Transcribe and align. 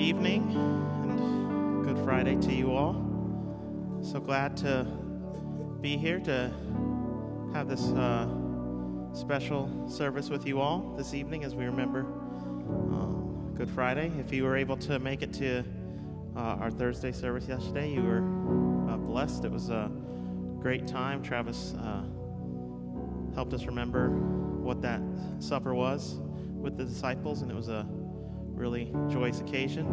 evening 0.00 0.50
and 0.54 1.84
good 1.84 2.02
Friday 2.04 2.34
to 2.34 2.54
you 2.54 2.72
all. 2.72 2.94
So 4.02 4.18
glad 4.18 4.56
to 4.58 4.86
be 5.82 5.98
here 5.98 6.18
to 6.20 6.50
have 7.52 7.68
this 7.68 7.84
uh, 7.92 8.26
special 9.12 9.86
service 9.90 10.30
with 10.30 10.46
you 10.46 10.58
all 10.58 10.94
this 10.96 11.12
evening 11.12 11.44
as 11.44 11.54
we 11.54 11.66
remember 11.66 12.00
um, 12.00 13.52
Good 13.54 13.68
Friday. 13.68 14.10
If 14.18 14.32
you 14.32 14.44
were 14.44 14.56
able 14.56 14.78
to 14.78 14.98
make 14.98 15.20
it 15.20 15.34
to 15.34 15.64
uh, 16.34 16.40
our 16.40 16.70
Thursday 16.70 17.12
service 17.12 17.46
yesterday, 17.46 17.92
you 17.92 18.02
were 18.02 18.22
uh, 18.90 18.96
blessed. 18.96 19.44
It 19.44 19.52
was 19.52 19.68
a 19.68 19.90
great 20.60 20.86
time. 20.86 21.22
Travis 21.22 21.74
uh, 21.74 22.04
helped 23.34 23.52
us 23.52 23.66
remember 23.66 24.08
what 24.08 24.80
that 24.80 25.02
supper 25.40 25.74
was 25.74 26.14
with 26.54 26.78
the 26.78 26.84
disciples, 26.84 27.42
and 27.42 27.50
it 27.50 27.54
was 27.54 27.68
a 27.68 27.86
really 28.60 28.92
joyous 29.08 29.40
occasion. 29.40 29.86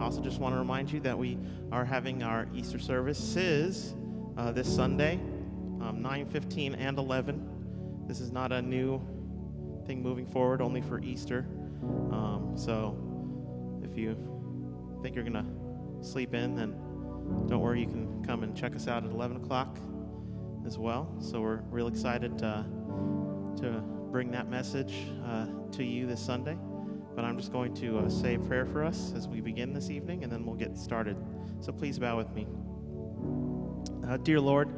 I 0.00 0.04
also 0.04 0.20
just 0.20 0.38
want 0.38 0.54
to 0.54 0.58
remind 0.58 0.92
you 0.92 1.00
that 1.00 1.18
we 1.18 1.38
are 1.72 1.84
having 1.84 2.22
our 2.22 2.46
Easter 2.54 2.78
services 2.78 3.94
uh, 4.38 4.52
this 4.52 4.72
Sunday, 4.72 5.14
um, 5.80 6.00
9, 6.00 6.26
15, 6.26 6.76
and 6.76 6.98
11. 6.98 8.04
This 8.06 8.20
is 8.20 8.30
not 8.30 8.52
a 8.52 8.62
new 8.62 9.00
thing 9.86 10.02
moving 10.02 10.26
forward, 10.26 10.62
only 10.62 10.80
for 10.80 11.00
Easter. 11.00 11.46
Um, 12.12 12.52
so 12.54 12.96
if 13.82 13.98
you 13.98 14.16
think 15.02 15.16
you're 15.16 15.24
going 15.24 15.34
to 15.34 16.06
sleep 16.06 16.32
in, 16.32 16.54
then 16.54 16.70
don't 17.48 17.60
worry, 17.60 17.80
you 17.80 17.86
can 17.86 18.24
come 18.24 18.44
and 18.44 18.56
check 18.56 18.76
us 18.76 18.86
out 18.86 19.04
at 19.04 19.10
11 19.10 19.38
o'clock 19.38 19.78
as 20.64 20.78
well. 20.78 21.12
So 21.18 21.40
we're 21.40 21.62
real 21.70 21.88
excited 21.88 22.38
to, 22.38 22.64
to 23.58 23.82
bring 24.12 24.30
that 24.30 24.48
message 24.48 24.94
uh, 25.26 25.46
to 25.72 25.82
you 25.82 26.06
this 26.06 26.20
Sunday. 26.20 26.56
But 27.14 27.26
I'm 27.26 27.36
just 27.36 27.52
going 27.52 27.74
to 27.74 27.98
uh, 27.98 28.08
say 28.08 28.36
a 28.36 28.38
prayer 28.38 28.64
for 28.64 28.82
us 28.82 29.12
as 29.14 29.28
we 29.28 29.40
begin 29.40 29.74
this 29.74 29.90
evening, 29.90 30.24
and 30.24 30.32
then 30.32 30.46
we'll 30.46 30.56
get 30.56 30.78
started. 30.78 31.16
So 31.60 31.70
please 31.70 31.98
bow 31.98 32.16
with 32.16 32.32
me. 32.34 32.46
Uh, 34.08 34.16
dear 34.16 34.40
Lord, 34.40 34.68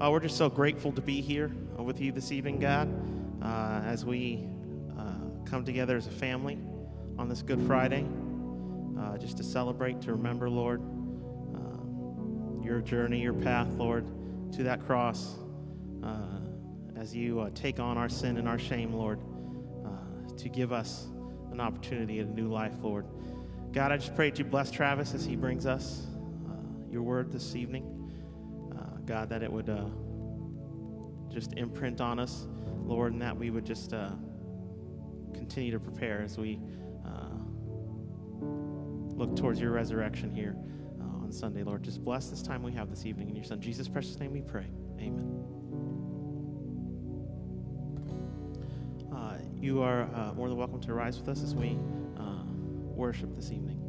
uh, 0.00 0.10
we're 0.10 0.20
just 0.20 0.36
so 0.36 0.50
grateful 0.50 0.90
to 0.92 1.00
be 1.00 1.20
here 1.20 1.50
uh, 1.78 1.82
with 1.82 2.00
you 2.00 2.10
this 2.10 2.32
evening, 2.32 2.58
God, 2.58 2.92
uh, 3.40 3.82
as 3.84 4.04
we 4.04 4.48
uh, 4.98 5.04
come 5.44 5.64
together 5.64 5.96
as 5.96 6.08
a 6.08 6.10
family 6.10 6.58
on 7.18 7.28
this 7.28 7.42
Good 7.42 7.62
Friday, 7.66 8.06
just 9.20 9.38
to 9.38 9.44
celebrate, 9.44 10.02
to 10.02 10.12
remember, 10.12 10.50
Lord, 10.50 10.82
your 12.62 12.80
journey, 12.80 13.22
your 13.22 13.32
path, 13.32 13.68
Lord, 13.74 14.04
to 14.52 14.64
that 14.64 14.84
cross, 14.84 15.36
as 16.96 17.14
you 17.14 17.50
take 17.54 17.78
on 17.78 17.96
our 17.96 18.08
sin 18.08 18.36
and 18.36 18.48
our 18.48 18.58
shame, 18.58 18.92
Lord, 18.92 19.20
to 20.36 20.48
give 20.48 20.72
us 20.72 21.06
an 21.56 21.66
opportunity 21.66 22.20
at 22.20 22.26
a 22.26 22.30
new 22.30 22.48
life, 22.48 22.74
Lord. 22.82 23.06
God, 23.72 23.90
I 23.90 23.96
just 23.96 24.14
pray 24.14 24.28
that 24.28 24.38
you 24.38 24.44
bless 24.44 24.70
Travis 24.70 25.14
as 25.14 25.24
he 25.24 25.36
brings 25.36 25.64
us 25.64 26.06
uh, 26.46 26.52
your 26.90 27.02
word 27.02 27.32
this 27.32 27.56
evening. 27.56 28.10
Uh, 28.72 28.98
God, 29.06 29.30
that 29.30 29.42
it 29.42 29.50
would 29.50 29.70
uh, 29.70 29.86
just 31.32 31.54
imprint 31.54 32.02
on 32.02 32.18
us, 32.18 32.46
Lord, 32.84 33.14
and 33.14 33.22
that 33.22 33.34
we 33.34 33.48
would 33.48 33.64
just 33.64 33.94
uh, 33.94 34.10
continue 35.32 35.72
to 35.72 35.80
prepare 35.80 36.20
as 36.20 36.36
we 36.36 36.60
uh, 37.06 37.38
look 38.42 39.34
towards 39.34 39.58
your 39.58 39.70
resurrection 39.70 40.34
here 40.34 40.56
uh, 41.00 41.22
on 41.24 41.32
Sunday, 41.32 41.62
Lord. 41.62 41.82
Just 41.82 42.04
bless 42.04 42.28
this 42.28 42.42
time 42.42 42.62
we 42.62 42.72
have 42.72 42.90
this 42.90 43.06
evening. 43.06 43.30
In 43.30 43.34
your 43.34 43.44
Son, 43.44 43.60
Jesus' 43.60 43.88
precious 43.88 44.18
name, 44.20 44.32
we 44.32 44.42
pray. 44.42 44.66
Amen. 45.00 45.55
You 49.66 49.82
are 49.82 50.08
uh, 50.14 50.32
more 50.34 50.48
than 50.48 50.56
welcome 50.56 50.80
to 50.80 50.94
rise 50.94 51.18
with 51.18 51.28
us 51.28 51.42
as 51.42 51.52
we 51.52 51.76
uh, 52.20 52.44
worship 52.94 53.34
this 53.34 53.50
evening. 53.50 53.85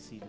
Seated. 0.00 0.28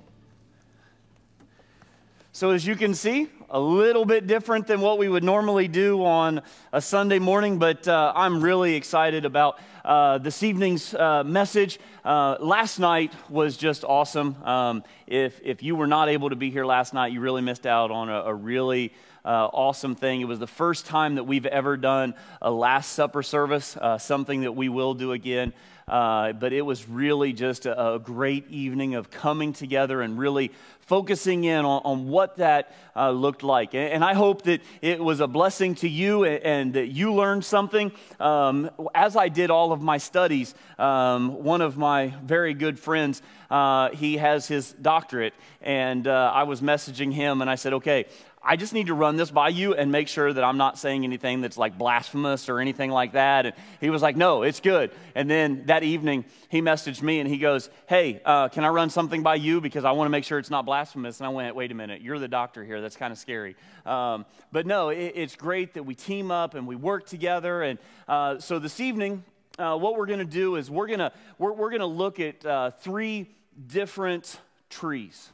So, 2.34 2.52
as 2.52 2.66
you 2.66 2.76
can 2.76 2.94
see, 2.94 3.28
a 3.50 3.60
little 3.60 4.06
bit 4.06 4.26
different 4.26 4.66
than 4.66 4.80
what 4.80 4.98
we 4.98 5.10
would 5.10 5.24
normally 5.24 5.68
do 5.68 6.04
on 6.06 6.42
a 6.72 6.82
Sunday 6.82 7.20
morning, 7.20 7.60
but 7.60 7.88
uh, 7.88 8.14
I'm 8.16 8.42
really 8.42 8.76
excited 8.76 9.26
about 9.26 9.60
uh, 9.84 10.18
this 10.18 10.42
evening's 10.42 10.94
uh, 10.94 11.24
message. 11.26 11.80
Uh, 12.06 12.38
last 12.40 12.80
night 12.80 13.14
was 13.30 13.58
just 13.58 13.84
awesome. 13.84 14.42
Um, 14.44 14.84
if, 15.08 15.40
if 15.44 15.62
you 15.64 15.76
were 15.76 15.88
not 15.88 16.08
able 16.08 16.30
to 16.30 16.36
be 16.36 16.50
here 16.50 16.66
last 16.66 16.94
night, 16.94 17.12
you 17.12 17.20
really 17.20 17.42
missed 17.42 17.66
out 17.66 17.92
on 17.92 18.10
a, 18.10 18.22
a 18.22 18.34
really 18.34 18.94
uh, 19.26 19.48
awesome 19.48 19.96
thing. 19.96 20.22
It 20.22 20.26
was 20.26 20.40
the 20.40 20.48
first 20.48 20.86
time 20.86 21.16
that 21.16 21.26
we've 21.26 21.46
ever 21.46 21.78
done 21.78 22.14
a 22.42 22.52
Last 22.52 22.94
Supper 22.94 23.24
service, 23.24 23.78
uh, 23.78 23.98
something 23.98 24.42
that 24.42 24.54
we 24.54 24.70
will 24.70 24.94
do 24.94 25.12
again. 25.12 25.54
Uh, 25.92 26.32
but 26.32 26.54
it 26.54 26.62
was 26.62 26.88
really 26.88 27.34
just 27.34 27.66
a, 27.66 27.96
a, 27.96 28.00
great 28.00 28.50
evening 28.50 28.96
of 28.96 29.12
coming 29.12 29.52
together 29.52 30.02
and 30.02 30.18
really 30.18 30.50
focusing 30.80 31.44
in 31.44 31.66
on, 31.66 31.82
on 31.84 32.08
what 32.08 32.38
that 32.38 32.74
uh, 32.96 33.12
looked 33.12 33.44
like. 33.44 33.74
And, 33.74 33.92
and, 33.92 34.06
I 34.06 34.14
hope 34.14 34.44
that 34.44 34.62
it 34.82 35.04
was 35.04 35.20
a 35.20 35.28
blessing 35.28 35.76
to 35.76 35.90
you 35.90 36.24
and, 36.24 36.44
and 36.44 36.74
that 36.76 36.88
you 36.88 37.14
learned 37.14 37.44
something. 37.44 37.92
Um, 38.22 38.72
as 38.96 39.18
I 39.18 39.28
did 39.28 39.52
all 39.52 39.74
of 39.74 39.82
my 39.82 39.98
studies, 39.98 40.56
um, 40.80 41.44
one 41.44 41.60
of 41.60 41.78
my 41.78 42.14
very 42.24 42.54
good 42.54 42.80
friends, 42.80 43.22
uh, 43.50 43.90
he 43.90 44.16
has 44.16 44.48
his 44.48 44.72
doctorate, 44.72 45.34
and 45.62 46.08
uh, 46.08 46.32
I 46.34 46.44
was 46.44 46.62
messaging 46.62 47.12
him 47.12 47.42
and 47.42 47.50
I 47.50 47.56
said, 47.56 47.74
okay, 47.74 48.06
I 48.44 48.56
just 48.56 48.74
need 48.74 48.88
to 48.88 48.96
run 48.96 49.18
this 49.18 49.30
by 49.30 49.50
you 49.50 49.76
and 49.76 49.92
make 49.92 50.08
sure 50.08 50.34
that 50.34 50.44
I'm 50.44 50.58
not 50.58 50.80
saying 50.80 51.04
anything 51.04 51.42
that's 51.42 51.58
like 51.60 51.78
blasphemous 51.78 52.50
or 52.50 52.60
anything 52.60 52.90
like 52.90 53.14
that. 53.14 53.46
And 53.46 53.56
he 53.80 53.92
was 53.92 54.02
like, 54.02 54.16
no, 54.18 54.42
it's 54.42 54.60
good. 54.60 54.90
And 55.14 55.30
then 55.30 55.66
that 55.68 55.84
evening, 55.84 56.26
he 56.50 56.60
messaged 56.60 57.04
me 57.04 57.20
and 57.20 57.30
he 57.30 57.38
goes, 57.38 57.70
hey, 57.88 58.20
uh, 58.26 58.50
can 58.50 58.64
I 58.64 58.70
run 58.70 58.90
something 58.90 59.22
by 59.22 59.36
you 59.36 59.62
because 59.62 59.86
I 59.86 59.92
want 59.92 60.08
to 60.08 60.10
make 60.10 60.24
sure 60.24 60.40
it's 60.40 60.50
not 60.50 60.66
blasphemous? 60.66 61.20
And 61.20 61.28
I 61.28 61.30
went, 61.30 61.56
wait 61.56 61.72
a 61.72 61.76
minute, 61.76 62.02
you're 62.02 62.18
the 62.18 62.28
doctor 62.28 62.64
here. 62.64 62.82
That's 62.82 62.96
kind 62.96 63.12
of 63.12 63.20
scary. 63.20 63.56
Um, 63.86 64.26
but 64.52 64.66
no, 64.66 64.90
it, 64.90 65.14
it's 65.16 65.36
great 65.36 65.76
that 65.76 65.84
we 65.84 65.94
team 65.94 66.32
up 66.32 66.56
and 66.56 66.66
we 66.66 66.76
work 66.76 67.06
together. 67.06 67.62
And 67.62 67.78
uh, 68.08 68.40
so 68.40 68.58
this 68.58 68.80
evening, 68.80 69.24
uh, 69.60 69.78
what 69.78 69.96
we're 69.96 70.08
going 70.08 70.20
to 70.20 70.26
do 70.26 70.56
is 70.56 70.72
we're 70.72 70.88
going 70.88 71.00
to 71.00 71.12
we're, 71.38 71.54
we're 71.54 71.70
going 71.70 71.82
to 71.82 71.86
look 71.86 72.20
at 72.20 72.44
uh, 72.44 72.72
three 72.72 73.30
different 73.68 74.40
trees. 74.72 75.30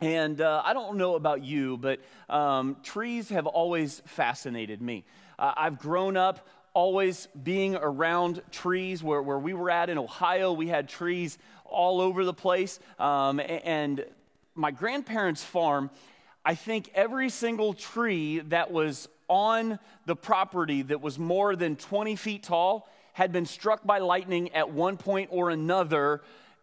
And 0.00 0.40
uh, 0.40 0.62
I 0.64 0.72
don't 0.72 0.96
know 0.96 1.14
about 1.14 1.42
you, 1.44 1.76
but 1.76 2.00
um, 2.30 2.76
trees 2.82 3.28
have 3.28 3.46
always 3.46 4.00
fascinated 4.06 4.80
me. 4.80 5.04
Uh, 5.38 5.52
I've 5.54 5.78
grown 5.78 6.16
up 6.16 6.48
always 6.72 7.28
being 7.42 7.76
around 7.76 8.40
trees. 8.50 9.02
Where, 9.02 9.20
where 9.20 9.38
we 9.38 9.52
were 9.52 9.70
at 9.70 9.90
in 9.90 9.98
Ohio, 9.98 10.52
we 10.52 10.68
had 10.68 10.88
trees 10.88 11.36
all 11.66 12.00
over 12.00 12.24
the 12.24 12.32
place. 12.32 12.80
Um, 12.98 13.40
and 13.40 14.04
my 14.54 14.70
grandparents' 14.70 15.44
farm, 15.44 15.90
I 16.46 16.54
think 16.54 16.90
every 16.94 17.28
single 17.28 17.74
tree 17.74 18.38
that 18.40 18.70
was 18.70 19.06
on 19.28 19.78
the 20.06 20.16
property 20.16 20.80
that 20.82 21.02
was 21.02 21.18
more 21.18 21.54
than 21.54 21.76
20 21.76 22.16
feet 22.16 22.42
tall 22.42 22.88
had 23.12 23.32
been 23.32 23.44
struck 23.44 23.86
by 23.86 23.98
lightning 23.98 24.50
at 24.54 24.70
one 24.70 24.96
point 24.96 25.28
or 25.30 25.50
another 25.50 26.22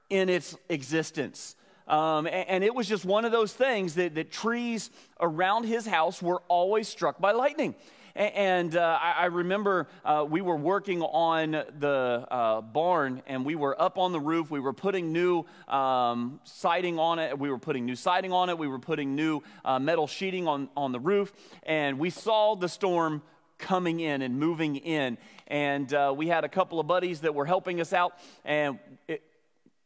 in 0.09 0.27
its 0.27 0.57
existence. 0.69 1.55
Um, 1.87 2.27
and, 2.27 2.49
and, 2.49 2.63
it 2.63 2.75
was 2.75 2.87
just 2.87 3.05
one 3.05 3.23
of 3.23 3.31
those 3.31 3.53
things 3.53 3.95
that, 3.95 4.15
that 4.15 4.31
trees 4.31 4.89
around 5.21 5.63
his 5.63 5.85
house 5.85 6.21
were 6.21 6.41
always 6.49 6.87
struck 6.87 7.19
by 7.19 7.31
lightning. 7.31 7.75
And 8.17 8.75
uh, 8.75 8.97
I, 8.99 9.25
remember 9.25 9.87
uh, 10.03 10.25
we 10.27 10.41
were 10.41 10.55
working 10.55 11.03
on 11.03 11.51
the 11.51 12.27
uh, 12.31 12.61
barn 12.61 13.21
and 13.27 13.45
we 13.45 13.53
were 13.53 13.79
up 13.79 13.99
on 13.99 14.11
the 14.11 14.19
roof. 14.19 14.49
We 14.49 14.59
were 14.59 14.73
putting 14.73 15.13
new 15.13 15.45
um, 15.67 16.39
siding 16.43 16.97
on 16.97 17.19
it. 17.19 17.37
We 17.37 17.51
were 17.51 17.59
putting 17.59 17.85
new 17.85 17.95
siding 17.95 18.33
on 18.33 18.49
it. 18.49 18.57
We 18.57 18.67
were 18.67 18.79
putting 18.79 19.15
new 19.15 19.43
uh, 19.63 19.77
metal 19.77 20.07
sheeting 20.07 20.47
on, 20.47 20.67
on 20.75 20.93
the 20.93 20.99
roof. 20.99 21.31
And 21.61 21.99
we 21.99 22.09
saw 22.09 22.55
the 22.55 22.67
storm 22.67 23.21
coming 23.59 23.99
in 23.99 24.23
and 24.23 24.39
moving 24.39 24.77
in. 24.77 25.19
And 25.45 25.93
uh, 25.93 26.11
we 26.17 26.27
had 26.27 26.43
a 26.43 26.49
couple 26.49 26.79
of 26.79 26.87
buddies 26.87 27.21
that 27.21 27.35
were 27.35 27.45
helping 27.45 27.79
us 27.79 27.93
out. 27.93 28.13
And 28.43 28.79
it, 29.07 29.21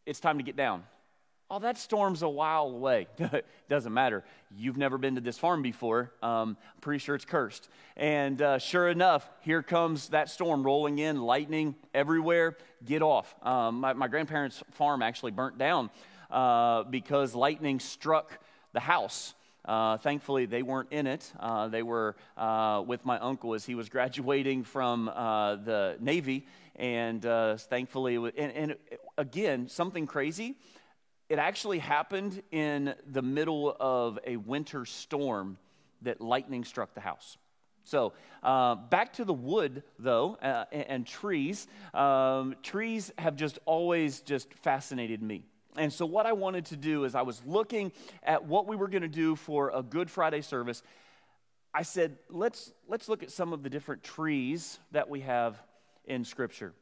it's 0.05 0.21
time 0.21 0.37
to 0.37 0.43
get 0.43 0.55
down. 0.55 0.83
Oh, 1.53 1.59
that 1.59 1.77
storm's 1.77 2.21
a 2.21 2.29
while 2.29 2.67
away. 2.67 3.07
Doesn't 3.67 3.93
matter. 3.93 4.23
You've 4.55 4.77
never 4.77 4.97
been 4.97 5.15
to 5.15 5.21
this 5.21 5.37
farm 5.37 5.61
before. 5.61 6.13
Um, 6.23 6.55
pretty 6.79 6.99
sure 6.99 7.13
it's 7.13 7.25
cursed. 7.25 7.67
And 7.97 8.41
uh, 8.41 8.57
sure 8.57 8.87
enough, 8.87 9.29
here 9.41 9.61
comes 9.61 10.07
that 10.09 10.29
storm 10.29 10.63
rolling 10.63 10.99
in, 10.99 11.21
lightning 11.21 11.75
everywhere. 11.93 12.55
Get 12.85 13.01
off. 13.01 13.35
Um, 13.43 13.81
my, 13.81 13.91
my, 13.91 14.07
grandparents' 14.07 14.63
farm 14.71 15.01
actually 15.01 15.31
burnt 15.31 15.57
down 15.57 15.89
uh, 16.29 16.83
because 16.83 17.35
lightning 17.35 17.81
struck 17.81 18.39
the 18.71 18.79
house. 18.79 19.33
Uh, 19.65 19.97
thankfully, 19.97 20.45
they 20.45 20.63
weren't 20.63 20.93
in 20.93 21.05
it. 21.05 21.33
Uh, 21.37 21.67
they 21.67 21.83
were 21.83 22.15
uh, 22.37 22.81
with 22.87 23.03
my 23.03 23.19
uncle 23.19 23.55
as 23.55 23.65
he 23.65 23.75
was 23.75 23.89
graduating 23.97 24.63
from 24.63 25.09
uh, 25.09 25.57
the 25.57 25.97
Navy. 25.99 26.47
And 26.77 27.21
thankfully, 27.21 28.15
and, 28.15 28.53
and 28.53 28.75
again, 29.17 29.67
something 29.67 30.07
crazy 30.07 30.55
it 31.31 31.39
actually 31.39 31.79
happened 31.79 32.43
in 32.51 32.93
the 33.09 33.21
middle 33.21 33.73
of 33.79 34.19
a 34.27 34.35
winter 34.35 34.83
storm 34.83 35.57
that 36.01 36.19
lightning 36.19 36.65
struck 36.65 36.93
the 36.93 36.99
house. 36.99 37.37
So, 37.85 38.11
uh, 38.43 38.75
back 38.75 39.13
to 39.13 39.23
the 39.23 39.33
wood, 39.33 39.83
though, 39.97 40.35
uh, 40.41 40.65
and, 40.73 40.85
and, 40.89 41.07
trees. 41.07 41.69
Um, 41.93 42.55
trees 42.63 43.13
have 43.17 43.37
just 43.37 43.59
always 43.65 44.19
just 44.19 44.53
fascinated 44.55 45.23
me. 45.23 45.45
And 45.77 45.93
so, 45.93 46.05
what 46.05 46.25
I 46.25 46.33
wanted 46.33 46.65
to 46.65 46.75
do 46.75 47.05
is, 47.05 47.15
I 47.15 47.21
was 47.21 47.41
looking 47.45 47.93
at 48.23 48.43
what 48.43 48.67
we 48.67 48.75
were 48.75 48.89
going 48.89 49.03
to 49.03 49.07
do 49.07 49.37
for 49.37 49.71
a 49.73 49.81
Good 49.81 50.11
Friday 50.11 50.41
service. 50.41 50.83
I 51.73 51.83
said, 51.83 52.17
let's, 52.29 52.73
let's 52.89 53.07
look 53.07 53.23
at 53.23 53.31
some 53.31 53.53
of 53.53 53.63
the 53.63 53.69
different 53.69 54.03
trees 54.03 54.79
that 54.91 55.09
we 55.09 55.21
have 55.21 55.57
in 56.03 56.25
Scripture. 56.25 56.73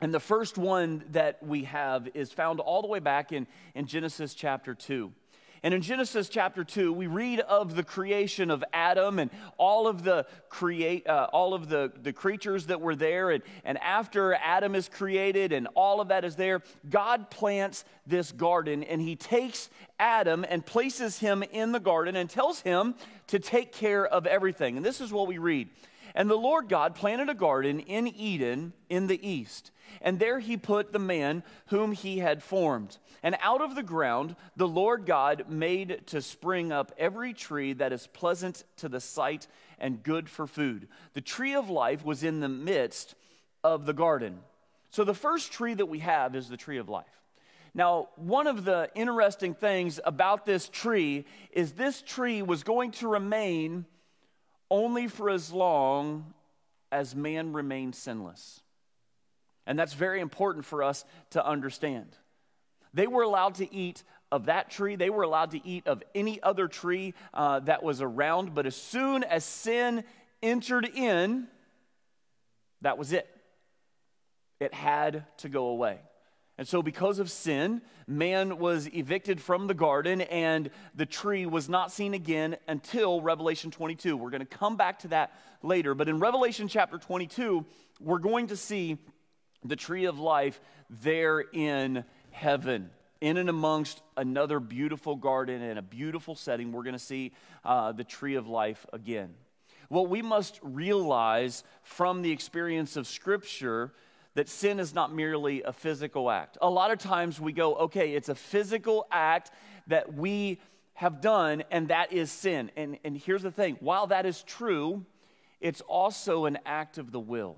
And 0.00 0.12
the 0.12 0.20
first 0.20 0.58
one 0.58 1.04
that 1.10 1.42
we 1.42 1.64
have 1.64 2.08
is 2.14 2.30
found 2.30 2.60
all 2.60 2.82
the 2.82 2.88
way 2.88 2.98
back 2.98 3.32
in, 3.32 3.46
in 3.74 3.86
Genesis 3.86 4.34
chapter 4.34 4.74
2. 4.74 5.10
And 5.62 5.72
in 5.72 5.80
Genesis 5.80 6.28
chapter 6.28 6.64
2, 6.64 6.92
we 6.92 7.06
read 7.06 7.40
of 7.40 7.74
the 7.74 7.82
creation 7.82 8.50
of 8.50 8.62
Adam 8.74 9.18
and 9.18 9.30
all 9.56 9.88
of 9.88 10.04
the 10.04 10.26
create 10.50 11.08
uh, 11.08 11.28
all 11.32 11.54
of 11.54 11.68
the, 11.68 11.92
the 12.02 12.12
creatures 12.12 12.66
that 12.66 12.80
were 12.80 12.94
there. 12.94 13.30
And, 13.30 13.42
and 13.64 13.78
after 13.78 14.34
Adam 14.34 14.74
is 14.74 14.88
created 14.88 15.52
and 15.52 15.66
all 15.74 16.00
of 16.00 16.08
that 16.08 16.24
is 16.24 16.36
there, 16.36 16.62
God 16.88 17.30
plants 17.30 17.84
this 18.06 18.32
garden 18.32 18.84
and 18.84 19.00
he 19.00 19.16
takes 19.16 19.70
Adam 19.98 20.44
and 20.48 20.64
places 20.64 21.18
him 21.18 21.42
in 21.42 21.72
the 21.72 21.80
garden 21.80 22.16
and 22.16 22.28
tells 22.28 22.60
him 22.60 22.94
to 23.28 23.38
take 23.38 23.72
care 23.72 24.06
of 24.06 24.26
everything. 24.26 24.76
And 24.76 24.84
this 24.84 25.00
is 25.00 25.10
what 25.10 25.26
we 25.26 25.38
read. 25.38 25.70
And 26.14 26.30
the 26.30 26.36
Lord 26.36 26.68
God 26.68 26.94
planted 26.94 27.28
a 27.28 27.34
garden 27.34 27.80
in 27.80 28.06
Eden 28.06 28.72
in 28.88 29.06
the 29.06 29.26
east 29.26 29.70
and 30.00 30.18
there 30.18 30.38
he 30.38 30.56
put 30.56 30.92
the 30.92 30.98
man 30.98 31.42
whom 31.66 31.92
he 31.92 32.18
had 32.18 32.42
formed. 32.42 32.98
And 33.22 33.36
out 33.40 33.60
of 33.60 33.74
the 33.74 33.82
ground 33.82 34.36
the 34.56 34.68
Lord 34.68 35.06
God 35.06 35.44
made 35.48 36.06
to 36.08 36.22
spring 36.22 36.72
up 36.72 36.92
every 36.98 37.32
tree 37.32 37.72
that 37.74 37.92
is 37.92 38.06
pleasant 38.06 38.64
to 38.78 38.88
the 38.88 39.00
sight 39.00 39.46
and 39.78 40.02
good 40.02 40.28
for 40.28 40.46
food. 40.46 40.88
The 41.14 41.20
tree 41.20 41.54
of 41.54 41.70
life 41.70 42.04
was 42.04 42.22
in 42.22 42.40
the 42.40 42.48
midst 42.48 43.14
of 43.64 43.86
the 43.86 43.92
garden. 43.92 44.40
So 44.90 45.04
the 45.04 45.14
first 45.14 45.52
tree 45.52 45.74
that 45.74 45.86
we 45.86 45.98
have 45.98 46.34
is 46.34 46.48
the 46.48 46.56
tree 46.56 46.78
of 46.78 46.88
life. 46.88 47.04
Now, 47.74 48.08
one 48.16 48.46
of 48.46 48.64
the 48.64 48.88
interesting 48.94 49.52
things 49.52 50.00
about 50.02 50.46
this 50.46 50.68
tree 50.68 51.26
is 51.52 51.72
this 51.72 52.00
tree 52.00 52.40
was 52.40 52.62
going 52.62 52.92
to 52.92 53.08
remain 53.08 53.84
only 54.70 55.08
for 55.08 55.28
as 55.28 55.52
long 55.52 56.32
as 56.90 57.14
man 57.14 57.52
remained 57.52 57.94
sinless. 57.94 58.62
And 59.66 59.78
that's 59.78 59.94
very 59.94 60.20
important 60.20 60.64
for 60.64 60.82
us 60.82 61.04
to 61.30 61.44
understand. 61.44 62.16
They 62.94 63.06
were 63.06 63.22
allowed 63.22 63.56
to 63.56 63.74
eat 63.74 64.02
of 64.32 64.46
that 64.46 64.70
tree, 64.70 64.96
they 64.96 65.10
were 65.10 65.22
allowed 65.22 65.52
to 65.52 65.64
eat 65.66 65.86
of 65.86 66.02
any 66.14 66.42
other 66.42 66.66
tree 66.66 67.14
uh, 67.32 67.60
that 67.60 67.84
was 67.84 68.02
around, 68.02 68.54
but 68.54 68.66
as 68.66 68.74
soon 68.74 69.22
as 69.22 69.44
sin 69.44 70.02
entered 70.42 70.84
in, 70.84 71.46
that 72.80 72.98
was 72.98 73.12
it. 73.12 73.28
It 74.58 74.74
had 74.74 75.24
to 75.38 75.48
go 75.48 75.68
away. 75.68 76.00
And 76.58 76.66
so, 76.66 76.82
because 76.82 77.18
of 77.18 77.30
sin, 77.30 77.82
man 78.06 78.58
was 78.58 78.88
evicted 78.94 79.40
from 79.40 79.66
the 79.66 79.74
garden, 79.74 80.22
and 80.22 80.70
the 80.94 81.04
tree 81.04 81.44
was 81.44 81.68
not 81.68 81.92
seen 81.92 82.14
again 82.14 82.56
until 82.66 83.20
Revelation 83.20 83.70
22. 83.70 84.16
We're 84.16 84.30
going 84.30 84.40
to 84.40 84.46
come 84.46 84.76
back 84.76 85.00
to 85.00 85.08
that 85.08 85.34
later. 85.62 85.94
But 85.94 86.08
in 86.08 86.18
Revelation 86.18 86.66
chapter 86.66 86.96
22, 86.96 87.66
we're 88.00 88.18
going 88.18 88.46
to 88.46 88.56
see 88.56 88.96
the 89.68 89.76
tree 89.76 90.04
of 90.04 90.18
life 90.18 90.60
there 90.88 91.40
in 91.40 92.04
heaven 92.30 92.90
in 93.20 93.38
and 93.38 93.48
amongst 93.48 94.02
another 94.16 94.60
beautiful 94.60 95.16
garden 95.16 95.62
and 95.62 95.78
a 95.78 95.82
beautiful 95.82 96.34
setting 96.34 96.70
we're 96.70 96.82
going 96.82 96.92
to 96.92 96.98
see 96.98 97.32
uh, 97.64 97.92
the 97.92 98.04
tree 98.04 98.34
of 98.34 98.46
life 98.46 98.84
again 98.92 99.34
Well, 99.88 100.06
we 100.06 100.22
must 100.22 100.58
realize 100.62 101.64
from 101.82 102.22
the 102.22 102.32
experience 102.32 102.96
of 102.96 103.06
Scripture 103.06 103.92
that 104.36 104.48
sin 104.50 104.78
is 104.78 104.94
not 104.94 105.14
merely 105.14 105.62
a 105.62 105.72
physical 105.72 106.30
act. 106.30 106.58
A 106.60 106.68
lot 106.68 106.90
of 106.90 106.98
times 106.98 107.40
we 107.40 107.52
go, 107.52 107.74
okay, 107.76 108.12
it's 108.12 108.28
a 108.28 108.34
physical 108.34 109.06
act 109.10 109.50
that 109.86 110.12
we 110.12 110.60
have 110.92 111.20
done, 111.20 111.62
and 111.70 111.88
that 111.88 112.12
is 112.12 112.30
sin. 112.30 112.70
And, 112.76 112.98
and 113.02 113.16
here's 113.16 113.42
the 113.42 113.50
thing 113.50 113.76
while 113.80 114.06
that 114.08 114.26
is 114.26 114.42
true, 114.42 115.04
it's 115.60 115.80
also 115.80 116.44
an 116.44 116.58
act 116.66 116.98
of 116.98 117.12
the 117.12 117.20
will. 117.20 117.56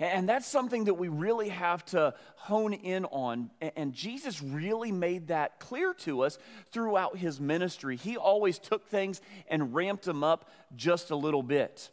And 0.00 0.28
that's 0.28 0.46
something 0.46 0.84
that 0.84 0.94
we 0.94 1.08
really 1.08 1.50
have 1.50 1.84
to 1.86 2.14
hone 2.36 2.72
in 2.72 3.04
on. 3.06 3.50
And 3.76 3.92
Jesus 3.92 4.42
really 4.42 4.90
made 4.90 5.28
that 5.28 5.60
clear 5.60 5.94
to 6.00 6.22
us 6.22 6.38
throughout 6.72 7.16
his 7.16 7.40
ministry. 7.40 7.96
He 7.96 8.16
always 8.16 8.58
took 8.58 8.88
things 8.88 9.20
and 9.48 9.74
ramped 9.74 10.04
them 10.04 10.24
up 10.24 10.50
just 10.74 11.10
a 11.10 11.16
little 11.16 11.42
bit. 11.42 11.90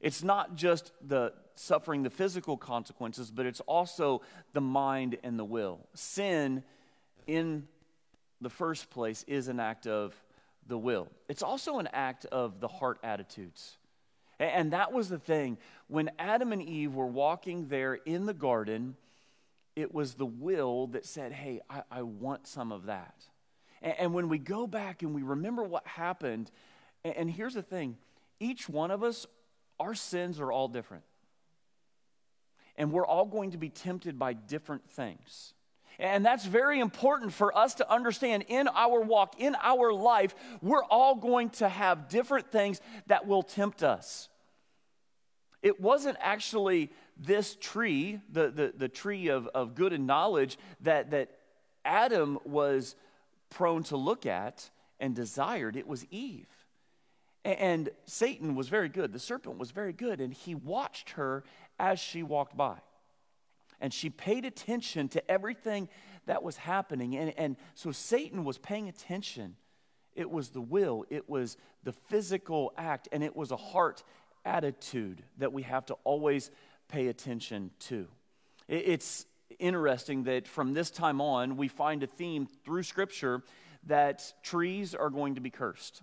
It's 0.00 0.22
not 0.22 0.54
just 0.54 0.92
the 1.06 1.32
suffering 1.54 2.02
the 2.02 2.10
physical 2.10 2.56
consequences, 2.56 3.30
but 3.30 3.44
it's 3.44 3.60
also 3.60 4.22
the 4.54 4.60
mind 4.60 5.18
and 5.22 5.38
the 5.38 5.44
will. 5.44 5.86
Sin, 5.94 6.62
in 7.26 7.68
the 8.40 8.48
first 8.48 8.88
place, 8.88 9.24
is 9.28 9.48
an 9.48 9.60
act 9.60 9.86
of 9.86 10.14
the 10.66 10.78
will, 10.78 11.08
it's 11.28 11.42
also 11.42 11.78
an 11.78 11.88
act 11.92 12.26
of 12.26 12.60
the 12.60 12.68
heart 12.68 12.98
attitudes. 13.02 13.76
And 14.40 14.72
that 14.72 14.92
was 14.92 15.10
the 15.10 15.18
thing. 15.18 15.58
When 15.86 16.10
Adam 16.18 16.52
and 16.52 16.62
Eve 16.62 16.94
were 16.94 17.06
walking 17.06 17.68
there 17.68 17.94
in 17.94 18.24
the 18.24 18.32
garden, 18.32 18.96
it 19.76 19.94
was 19.94 20.14
the 20.14 20.26
will 20.26 20.88
that 20.88 21.04
said, 21.04 21.32
Hey, 21.32 21.60
I, 21.68 21.82
I 21.90 22.02
want 22.02 22.46
some 22.46 22.72
of 22.72 22.86
that. 22.86 23.14
And, 23.82 23.94
and, 23.98 24.14
when 24.14 24.28
we 24.30 24.38
go 24.38 24.66
back 24.66 25.02
and 25.02 25.14
we 25.14 25.22
remember 25.22 25.62
what 25.62 25.86
happened, 25.86 26.50
and, 27.04 27.14
and 27.16 27.30
here's 27.30 27.54
the 27.54 27.62
thing 27.62 27.98
each 28.40 28.66
one 28.68 28.90
of 28.90 29.04
us, 29.04 29.26
our 29.78 29.94
sins 29.94 30.40
are 30.40 30.50
all 30.50 30.68
different. 30.68 31.04
And 32.76 32.92
we're 32.92 33.06
all 33.06 33.26
going 33.26 33.50
to 33.50 33.58
be 33.58 33.68
tempted 33.68 34.18
by 34.18 34.32
different 34.32 34.88
things. 34.88 35.52
And 36.00 36.24
that's 36.24 36.46
very 36.46 36.80
important 36.80 37.30
for 37.30 37.56
us 37.56 37.74
to 37.74 37.92
understand 37.92 38.46
in 38.48 38.68
our 38.68 39.02
walk, 39.02 39.34
in 39.38 39.54
our 39.62 39.92
life, 39.92 40.34
we're 40.62 40.84
all 40.84 41.14
going 41.14 41.50
to 41.50 41.68
have 41.68 42.08
different 42.08 42.50
things 42.50 42.80
that 43.06 43.26
will 43.26 43.42
tempt 43.42 43.82
us. 43.82 44.30
It 45.62 45.78
wasn't 45.78 46.16
actually 46.20 46.90
this 47.18 47.54
tree, 47.60 48.18
the, 48.32 48.50
the, 48.50 48.72
the 48.74 48.88
tree 48.88 49.28
of, 49.28 49.46
of 49.48 49.74
good 49.74 49.92
and 49.92 50.06
knowledge, 50.06 50.58
that, 50.80 51.10
that 51.10 51.32
Adam 51.84 52.38
was 52.46 52.96
prone 53.50 53.82
to 53.84 53.98
look 53.98 54.24
at 54.24 54.70
and 55.00 55.14
desired. 55.14 55.76
It 55.76 55.86
was 55.86 56.06
Eve. 56.10 56.48
And 57.44 57.90
Satan 58.06 58.54
was 58.54 58.68
very 58.68 58.88
good. 58.88 59.12
The 59.12 59.18
serpent 59.18 59.58
was 59.58 59.70
very 59.70 59.92
good. 59.92 60.22
And 60.22 60.32
he 60.32 60.54
watched 60.54 61.10
her 61.10 61.44
as 61.78 62.00
she 62.00 62.22
walked 62.22 62.56
by. 62.56 62.78
And 63.80 63.92
she 63.92 64.10
paid 64.10 64.44
attention 64.44 65.08
to 65.08 65.30
everything 65.30 65.88
that 66.26 66.42
was 66.42 66.56
happening. 66.56 67.16
And, 67.16 67.32
and 67.36 67.56
so 67.74 67.92
Satan 67.92 68.44
was 68.44 68.58
paying 68.58 68.88
attention. 68.88 69.56
It 70.14 70.30
was 70.30 70.50
the 70.50 70.60
will, 70.60 71.04
it 71.08 71.28
was 71.28 71.56
the 71.84 71.92
physical 71.92 72.72
act, 72.76 73.08
and 73.12 73.22
it 73.24 73.34
was 73.34 73.52
a 73.52 73.56
heart 73.56 74.02
attitude 74.44 75.22
that 75.38 75.52
we 75.52 75.62
have 75.62 75.86
to 75.86 75.94
always 76.04 76.50
pay 76.88 77.08
attention 77.08 77.70
to. 77.78 78.06
It's 78.68 79.26
interesting 79.58 80.24
that 80.24 80.46
from 80.46 80.74
this 80.74 80.90
time 80.90 81.20
on, 81.20 81.56
we 81.56 81.68
find 81.68 82.02
a 82.02 82.06
theme 82.06 82.46
through 82.64 82.82
Scripture 82.82 83.42
that 83.86 84.32
trees 84.42 84.94
are 84.94 85.10
going 85.10 85.36
to 85.36 85.40
be 85.40 85.50
cursed. 85.50 86.02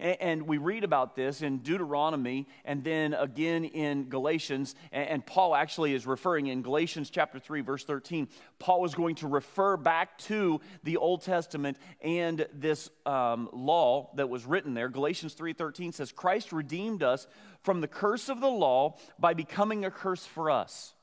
And 0.00 0.42
we 0.46 0.58
read 0.58 0.84
about 0.84 1.16
this 1.16 1.42
in 1.42 1.58
Deuteronomy 1.58 2.46
and 2.64 2.84
then 2.84 3.14
again 3.14 3.64
in 3.64 4.08
Galatians. 4.08 4.76
And 4.92 5.26
Paul 5.26 5.56
actually 5.56 5.92
is 5.92 6.06
referring 6.06 6.46
in 6.46 6.62
Galatians 6.62 7.10
chapter 7.10 7.40
3, 7.40 7.62
verse 7.62 7.84
13. 7.84 8.28
Paul 8.60 8.84
is 8.84 8.94
going 8.94 9.16
to 9.16 9.26
refer 9.26 9.76
back 9.76 10.16
to 10.18 10.60
the 10.84 10.98
Old 10.98 11.22
Testament 11.22 11.78
and 12.00 12.46
this 12.54 12.90
um, 13.06 13.48
law 13.52 14.10
that 14.14 14.28
was 14.28 14.46
written 14.46 14.74
there. 14.74 14.88
Galatians 14.88 15.34
3:13 15.34 15.92
says, 15.92 16.12
Christ 16.12 16.52
redeemed 16.52 17.02
us 17.02 17.26
from 17.62 17.80
the 17.80 17.88
curse 17.88 18.28
of 18.28 18.40
the 18.40 18.46
law 18.46 18.96
by 19.18 19.34
becoming 19.34 19.84
a 19.84 19.90
curse 19.90 20.24
for 20.24 20.48
us. 20.48 20.94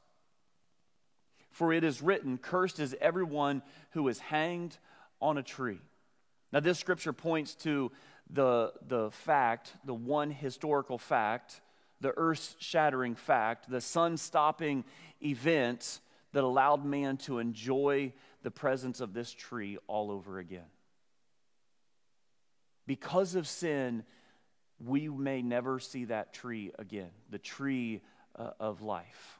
For 1.51 1.73
it 1.73 1.83
is 1.83 2.01
written, 2.01 2.37
Cursed 2.37 2.79
is 2.79 2.95
everyone 3.01 3.61
who 3.91 4.07
is 4.07 4.19
hanged 4.19 4.77
on 5.21 5.37
a 5.37 5.43
tree. 5.43 5.79
Now, 6.51 6.59
this 6.61 6.79
scripture 6.79 7.13
points 7.13 7.55
to 7.55 7.91
the, 8.29 8.73
the 8.87 9.11
fact, 9.11 9.73
the 9.85 9.93
one 9.93 10.31
historical 10.31 10.97
fact, 10.97 11.61
the 12.01 12.13
earth 12.17 12.55
shattering 12.59 13.15
fact, 13.15 13.69
the 13.69 13.81
sun 13.81 14.17
stopping 14.17 14.83
event 15.21 15.99
that 16.33 16.43
allowed 16.43 16.85
man 16.85 17.17
to 17.17 17.39
enjoy 17.39 18.11
the 18.43 18.51
presence 18.51 18.99
of 18.99 19.13
this 19.13 19.31
tree 19.31 19.77
all 19.87 20.11
over 20.11 20.39
again. 20.39 20.65
Because 22.85 23.35
of 23.35 23.47
sin, 23.47 24.03
we 24.83 25.07
may 25.07 25.41
never 25.41 25.79
see 25.79 26.05
that 26.05 26.33
tree 26.33 26.71
again, 26.77 27.09
the 27.29 27.39
tree 27.39 28.01
uh, 28.35 28.51
of 28.59 28.81
life. 28.81 29.39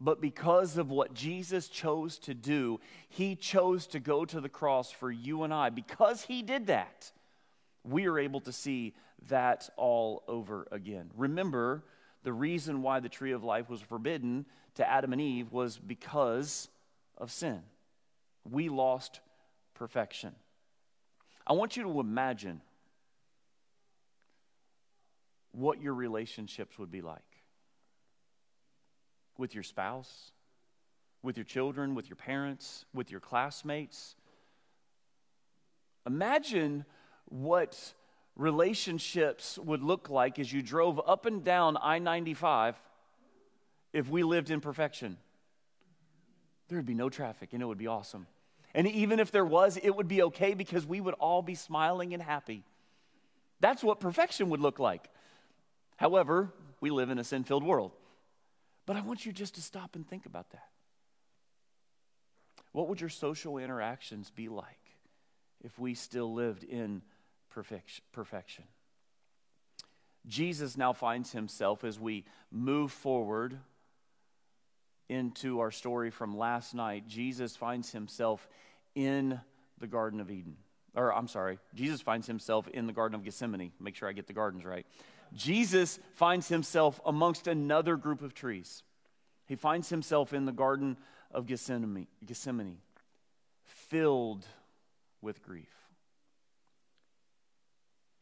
But 0.00 0.20
because 0.20 0.78
of 0.78 0.90
what 0.90 1.14
Jesus 1.14 1.68
chose 1.68 2.18
to 2.20 2.34
do, 2.34 2.80
he 3.08 3.36
chose 3.36 3.86
to 3.88 4.00
go 4.00 4.24
to 4.24 4.40
the 4.40 4.48
cross 4.48 4.90
for 4.90 5.10
you 5.10 5.42
and 5.42 5.52
I. 5.52 5.70
Because 5.70 6.22
he 6.22 6.42
did 6.42 6.66
that, 6.66 7.12
we 7.84 8.06
are 8.06 8.18
able 8.18 8.40
to 8.40 8.52
see 8.52 8.94
that 9.28 9.68
all 9.76 10.22
over 10.28 10.66
again. 10.70 11.10
Remember, 11.16 11.84
the 12.22 12.32
reason 12.32 12.82
why 12.82 13.00
the 13.00 13.08
tree 13.08 13.32
of 13.32 13.42
life 13.42 13.68
was 13.68 13.80
forbidden 13.80 14.46
to 14.74 14.88
Adam 14.88 15.12
and 15.12 15.20
Eve 15.20 15.52
was 15.52 15.78
because 15.78 16.68
of 17.18 17.30
sin. 17.30 17.62
We 18.48 18.68
lost 18.68 19.20
perfection. 19.74 20.34
I 21.46 21.54
want 21.54 21.76
you 21.76 21.82
to 21.84 22.00
imagine 22.00 22.60
what 25.52 25.82
your 25.82 25.94
relationships 25.94 26.78
would 26.78 26.90
be 26.90 27.02
like 27.02 27.20
with 29.36 29.54
your 29.54 29.64
spouse, 29.64 30.30
with 31.22 31.36
your 31.36 31.44
children, 31.44 31.94
with 31.94 32.08
your 32.08 32.16
parents, 32.16 32.84
with 32.94 33.10
your 33.10 33.20
classmates. 33.20 34.14
Imagine 36.06 36.84
what 37.32 37.94
relationships 38.36 39.58
would 39.58 39.82
look 39.82 40.10
like 40.10 40.38
as 40.38 40.52
you 40.52 40.62
drove 40.62 41.00
up 41.06 41.26
and 41.26 41.42
down 41.42 41.76
I 41.80 41.98
95 41.98 42.76
if 43.92 44.08
we 44.08 44.22
lived 44.22 44.50
in 44.50 44.60
perfection. 44.60 45.16
There 46.68 46.78
would 46.78 46.86
be 46.86 46.94
no 46.94 47.08
traffic 47.08 47.52
and 47.52 47.62
it 47.62 47.66
would 47.66 47.78
be 47.78 47.86
awesome. 47.86 48.26
And 48.74 48.86
even 48.86 49.20
if 49.20 49.30
there 49.30 49.44
was, 49.44 49.76
it 49.76 49.90
would 49.90 50.08
be 50.08 50.22
okay 50.24 50.54
because 50.54 50.86
we 50.86 51.00
would 51.00 51.14
all 51.14 51.42
be 51.42 51.54
smiling 51.54 52.14
and 52.14 52.22
happy. 52.22 52.64
That's 53.60 53.84
what 53.84 54.00
perfection 54.00 54.48
would 54.50 54.60
look 54.60 54.78
like. 54.78 55.08
However, 55.96 56.52
we 56.80 56.90
live 56.90 57.10
in 57.10 57.18
a 57.18 57.24
sin 57.24 57.44
filled 57.44 57.64
world. 57.64 57.92
But 58.86 58.96
I 58.96 59.00
want 59.02 59.24
you 59.24 59.32
just 59.32 59.54
to 59.54 59.62
stop 59.62 59.94
and 59.94 60.08
think 60.08 60.26
about 60.26 60.50
that. 60.50 60.68
What 62.72 62.88
would 62.88 63.00
your 63.00 63.10
social 63.10 63.58
interactions 63.58 64.30
be 64.30 64.48
like 64.48 64.66
if 65.62 65.78
we 65.78 65.94
still 65.94 66.32
lived 66.32 66.64
in 66.64 67.02
perfection. 68.12 68.64
Jesus 70.26 70.76
now 70.76 70.92
finds 70.92 71.32
himself 71.32 71.84
as 71.84 71.98
we 71.98 72.24
move 72.50 72.92
forward 72.92 73.58
into 75.08 75.60
our 75.60 75.70
story 75.70 76.10
from 76.10 76.36
last 76.36 76.74
night. 76.74 77.06
Jesus 77.06 77.56
finds 77.56 77.90
himself 77.90 78.48
in 78.94 79.40
the 79.78 79.86
Garden 79.86 80.20
of 80.20 80.30
Eden. 80.30 80.56
Or, 80.94 81.12
I'm 81.12 81.28
sorry, 81.28 81.58
Jesus 81.74 82.00
finds 82.00 82.26
himself 82.26 82.68
in 82.68 82.86
the 82.86 82.92
Garden 82.92 83.14
of 83.14 83.24
Gethsemane. 83.24 83.72
Make 83.80 83.96
sure 83.96 84.08
I 84.08 84.12
get 84.12 84.26
the 84.26 84.32
gardens 84.32 84.64
right. 84.64 84.86
Jesus 85.34 85.98
finds 86.14 86.48
himself 86.48 87.00
amongst 87.06 87.46
another 87.46 87.96
group 87.96 88.22
of 88.22 88.34
trees. 88.34 88.82
He 89.46 89.56
finds 89.56 89.88
himself 89.88 90.32
in 90.32 90.44
the 90.44 90.52
Garden 90.52 90.96
of 91.30 91.46
Gethsemane, 91.46 92.06
Gethsemane 92.24 92.78
filled 93.64 94.46
with 95.20 95.42
grief. 95.42 95.81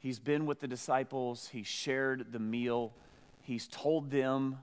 He's 0.01 0.19
been 0.19 0.47
with 0.47 0.61
the 0.61 0.67
disciples, 0.67 1.51
he 1.53 1.63
shared 1.63 2.33
the 2.33 2.39
meal, 2.39 2.95
he's 3.43 3.69
told 3.69 4.11
them 4.11 4.59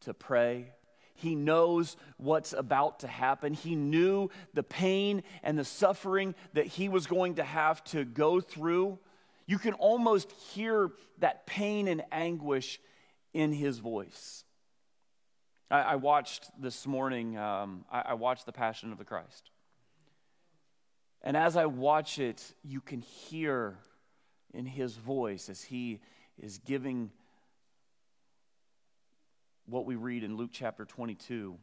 to 0.00 0.12
pray. 0.12 0.74
He 1.14 1.36
knows 1.36 1.96
what's 2.16 2.52
about 2.52 3.00
to 3.00 3.06
happen. 3.06 3.54
He 3.54 3.76
knew 3.76 4.28
the 4.54 4.64
pain 4.64 5.22
and 5.44 5.56
the 5.56 5.64
suffering 5.64 6.34
that 6.54 6.66
he 6.66 6.88
was 6.88 7.06
going 7.06 7.36
to 7.36 7.44
have 7.44 7.84
to 7.84 8.04
go 8.04 8.40
through. 8.40 8.98
You 9.46 9.58
can 9.58 9.74
almost 9.74 10.32
hear 10.32 10.90
that 11.18 11.46
pain 11.46 11.86
and 11.86 12.02
anguish 12.10 12.80
in 13.32 13.52
his 13.52 13.78
voice. 13.78 14.42
I, 15.70 15.80
I 15.80 15.96
watched 15.96 16.50
this 16.60 16.88
morning, 16.88 17.38
um, 17.38 17.84
I, 17.88 18.00
I 18.00 18.14
watched 18.14 18.46
The 18.46 18.52
Passion 18.52 18.90
of 18.90 18.98
the 18.98 19.04
Christ. 19.04 19.50
And 21.22 21.36
as 21.36 21.56
I 21.56 21.66
watch 21.66 22.18
it, 22.18 22.42
you 22.64 22.80
can 22.80 23.00
hear 23.00 23.76
in 24.52 24.66
his 24.66 24.96
voice 24.96 25.48
as 25.48 25.62
he 25.62 26.00
is 26.40 26.58
giving 26.58 27.10
what 29.66 29.86
we 29.86 29.96
read 29.96 30.24
in 30.24 30.36
Luke 30.36 30.50
chapter 30.52 30.84
22. 30.84 31.56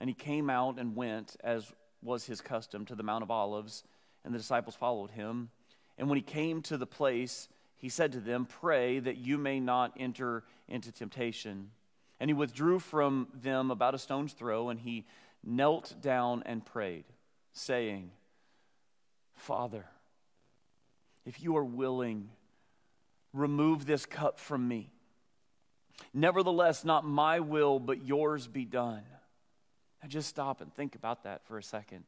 And 0.00 0.08
he 0.08 0.14
came 0.14 0.48
out 0.48 0.78
and 0.78 0.94
went, 0.94 1.36
as 1.42 1.72
was 2.02 2.26
his 2.26 2.40
custom, 2.40 2.84
to 2.86 2.94
the 2.94 3.02
Mount 3.02 3.22
of 3.22 3.30
Olives, 3.30 3.82
and 4.24 4.32
the 4.32 4.38
disciples 4.38 4.76
followed 4.76 5.10
him. 5.10 5.50
And 5.96 6.08
when 6.08 6.16
he 6.16 6.22
came 6.22 6.62
to 6.62 6.76
the 6.76 6.86
place, 6.86 7.48
he 7.76 7.88
said 7.88 8.12
to 8.12 8.20
them, 8.20 8.46
Pray 8.46 8.98
that 9.00 9.16
you 9.16 9.38
may 9.38 9.58
not 9.58 9.92
enter 9.98 10.44
into 10.68 10.92
temptation. 10.92 11.70
And 12.20 12.30
he 12.30 12.34
withdrew 12.34 12.78
from 12.78 13.28
them 13.34 13.70
about 13.70 13.94
a 13.94 13.98
stone's 13.98 14.32
throw, 14.32 14.68
and 14.68 14.80
he 14.80 15.06
knelt 15.44 15.94
down 16.00 16.42
and 16.46 16.64
prayed, 16.64 17.04
saying, 17.52 18.10
Father, 19.34 19.86
if 21.28 21.42
you 21.42 21.58
are 21.58 21.64
willing, 21.64 22.30
remove 23.34 23.84
this 23.84 24.06
cup 24.06 24.40
from 24.40 24.66
me. 24.66 24.90
Nevertheless, 26.14 26.86
not 26.86 27.04
my 27.04 27.40
will, 27.40 27.78
but 27.78 28.02
yours 28.02 28.46
be 28.46 28.64
done. 28.64 29.02
Now 30.02 30.08
just 30.08 30.30
stop 30.30 30.62
and 30.62 30.72
think 30.72 30.94
about 30.94 31.24
that 31.24 31.44
for 31.44 31.58
a 31.58 31.62
second. 31.62 32.04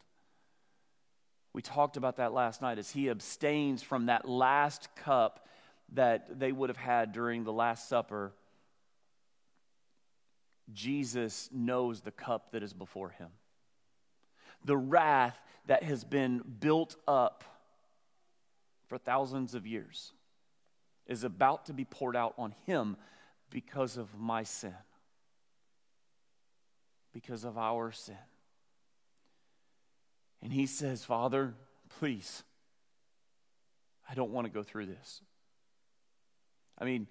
We 1.52 1.60
talked 1.60 1.98
about 1.98 2.16
that 2.16 2.32
last 2.32 2.62
night 2.62 2.78
as 2.78 2.92
he 2.92 3.10
abstains 3.10 3.82
from 3.82 4.06
that 4.06 4.26
last 4.26 4.88
cup 4.96 5.46
that 5.92 6.40
they 6.40 6.50
would 6.50 6.70
have 6.70 6.78
had 6.78 7.12
during 7.12 7.44
the 7.44 7.52
Last 7.52 7.90
Supper. 7.90 8.32
Jesus 10.72 11.50
knows 11.52 12.00
the 12.00 12.10
cup 12.10 12.52
that 12.52 12.62
is 12.62 12.72
before 12.72 13.10
him. 13.10 13.28
The 14.64 14.78
wrath 14.78 15.38
that 15.66 15.82
has 15.82 16.04
been 16.04 16.40
built 16.58 16.96
up 17.06 17.44
for 18.90 18.98
thousands 18.98 19.54
of 19.54 19.68
years 19.68 20.12
is 21.06 21.22
about 21.22 21.66
to 21.66 21.72
be 21.72 21.84
poured 21.84 22.16
out 22.16 22.34
on 22.36 22.52
him 22.66 22.96
because 23.48 23.96
of 23.96 24.08
my 24.18 24.42
sin, 24.42 24.74
because 27.14 27.44
of 27.44 27.56
our 27.56 27.92
sin. 27.92 28.18
And 30.42 30.52
he 30.52 30.66
says, 30.66 31.04
Father, 31.04 31.54
please, 32.00 32.42
I 34.10 34.14
don't 34.14 34.32
want 34.32 34.46
to 34.48 34.52
go 34.52 34.64
through 34.64 34.86
this. 34.86 35.20
I 36.76 36.84
mean, 36.84 37.06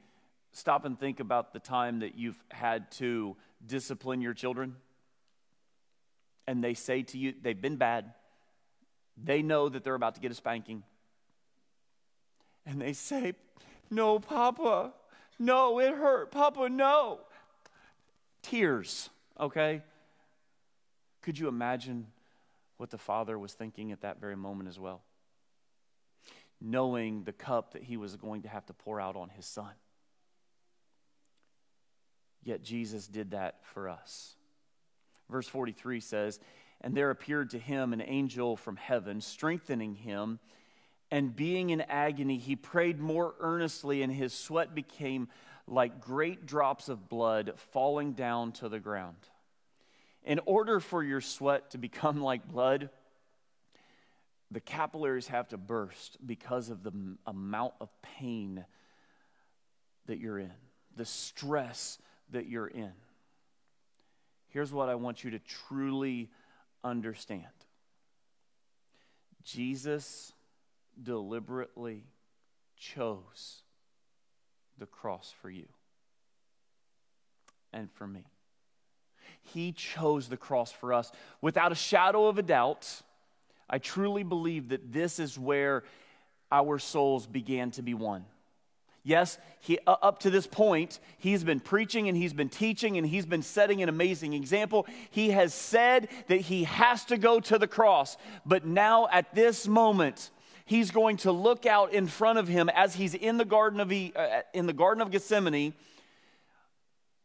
stop 0.51 0.83
and 0.83 0.99
think 0.99 1.21
about 1.21 1.53
the 1.53 1.59
time 1.59 1.99
that 1.99 2.17
you've 2.17 2.43
had 2.49 2.91
to 2.93 3.37
discipline 3.65 4.19
your 4.19 4.33
children. 4.33 4.75
And 6.45 6.61
they 6.61 6.73
say 6.73 7.03
to 7.03 7.17
you, 7.17 7.35
they've 7.41 7.61
been 7.61 7.77
bad. 7.77 8.13
They 9.15 9.41
know 9.41 9.69
that 9.69 9.85
they're 9.85 9.95
about 9.95 10.15
to 10.15 10.21
get 10.21 10.29
a 10.29 10.35
spanking. 10.35 10.83
And 12.65 12.81
they 12.81 12.93
say, 12.93 13.33
No, 13.89 14.19
Papa, 14.19 14.93
no, 15.39 15.79
it 15.79 15.93
hurt. 15.93 16.31
Papa, 16.31 16.69
no. 16.69 17.19
Tears, 18.41 19.09
okay? 19.39 19.81
Could 21.21 21.37
you 21.37 21.47
imagine 21.47 22.07
what 22.77 22.89
the 22.89 22.97
father 22.97 23.37
was 23.37 23.53
thinking 23.53 23.91
at 23.91 24.01
that 24.01 24.19
very 24.19 24.35
moment 24.35 24.69
as 24.69 24.79
well? 24.79 25.01
Knowing 26.61 27.23
the 27.23 27.33
cup 27.33 27.73
that 27.73 27.83
he 27.83 27.97
was 27.97 28.15
going 28.15 28.41
to 28.43 28.49
have 28.49 28.65
to 28.65 28.73
pour 28.73 28.99
out 28.99 29.15
on 29.15 29.29
his 29.29 29.45
son. 29.45 29.71
Yet 32.43 32.63
Jesus 32.63 33.07
did 33.07 33.31
that 33.31 33.59
for 33.63 33.89
us. 33.89 34.35
Verse 35.29 35.47
43 35.47 35.99
says, 35.99 36.39
And 36.81 36.95
there 36.95 37.11
appeared 37.11 37.49
to 37.51 37.59
him 37.59 37.93
an 37.93 38.01
angel 38.01 38.57
from 38.57 38.77
heaven, 38.77 39.21
strengthening 39.21 39.95
him. 39.95 40.39
And 41.11 41.35
being 41.35 41.71
in 41.71 41.81
agony, 41.81 42.37
he 42.37 42.55
prayed 42.55 42.99
more 42.99 43.33
earnestly, 43.39 44.03
and 44.03 44.13
his 44.13 44.33
sweat 44.33 44.75
became 44.75 45.27
like 45.67 46.01
great 46.01 46.45
drops 46.45 46.89
of 46.89 47.09
blood 47.09 47.53
falling 47.71 48.13
down 48.13 48.51
to 48.53 48.69
the 48.69 48.79
ground. 48.79 49.17
In 50.23 50.39
order 50.45 50.79
for 50.79 51.03
your 51.03 51.21
sweat 51.21 51.71
to 51.71 51.77
become 51.77 52.21
like 52.21 52.47
blood, 52.47 52.89
the 54.51 54.59
capillaries 54.59 55.27
have 55.27 55.47
to 55.49 55.57
burst 55.57 56.17
because 56.25 56.69
of 56.69 56.83
the 56.83 56.91
amount 57.25 57.73
of 57.79 57.89
pain 58.01 58.65
that 60.07 60.17
you're 60.17 60.39
in, 60.39 60.51
the 60.95 61.05
stress 61.05 61.99
that 62.31 62.47
you're 62.47 62.67
in. 62.67 62.91
Here's 64.49 64.73
what 64.73 64.89
I 64.89 64.95
want 64.95 65.23
you 65.23 65.31
to 65.31 65.39
truly 65.39 66.29
understand 66.83 67.45
Jesus 69.43 70.33
deliberately 71.03 72.05
chose 72.77 73.61
the 74.77 74.85
cross 74.85 75.33
for 75.41 75.49
you 75.49 75.67
and 77.73 77.91
for 77.91 78.07
me. 78.07 78.25
He 79.41 79.71
chose 79.71 80.27
the 80.27 80.37
cross 80.37 80.71
for 80.71 80.93
us. 80.93 81.11
Without 81.41 81.71
a 81.71 81.75
shadow 81.75 82.27
of 82.27 82.37
a 82.37 82.43
doubt, 82.43 83.01
I 83.69 83.77
truly 83.77 84.23
believe 84.23 84.69
that 84.69 84.91
this 84.91 85.19
is 85.19 85.37
where 85.37 85.83
our 86.51 86.79
souls 86.79 87.27
began 87.27 87.71
to 87.71 87.81
be 87.81 87.93
one. 87.93 88.25
Yes, 89.03 89.37
he, 89.61 89.79
uh, 89.87 89.95
up 90.01 90.19
to 90.19 90.29
this 90.29 90.45
point, 90.45 90.99
he's 91.17 91.43
been 91.43 91.59
preaching 91.59 92.09
and 92.09 92.17
he's 92.17 92.33
been 92.33 92.49
teaching 92.49 92.97
and 92.97 93.07
he's 93.07 93.25
been 93.25 93.41
setting 93.41 93.81
an 93.81 93.89
amazing 93.89 94.33
example. 94.33 94.85
He 95.09 95.29
has 95.31 95.53
said 95.53 96.09
that 96.27 96.41
he 96.41 96.65
has 96.65 97.05
to 97.05 97.17
go 97.17 97.39
to 97.39 97.57
the 97.57 97.67
cross. 97.67 98.17
But 98.45 98.65
now, 98.65 99.07
at 99.11 99.33
this 99.33 99.67
moment, 99.67 100.31
he's 100.69 100.91
going 100.91 101.17
to 101.17 101.31
look 101.31 101.65
out 101.65 101.91
in 101.93 102.05
front 102.05 102.37
of 102.37 102.47
him 102.47 102.69
as 102.69 102.95
he's 102.95 103.15
in 103.15 103.37
the 103.37 103.45
Garden 103.45 103.79
of, 103.79 103.91
uh, 103.91 104.41
in 104.53 104.67
the 104.67 104.73
Garden 104.73 105.01
of 105.01 105.09
Gethsemane 105.11 105.73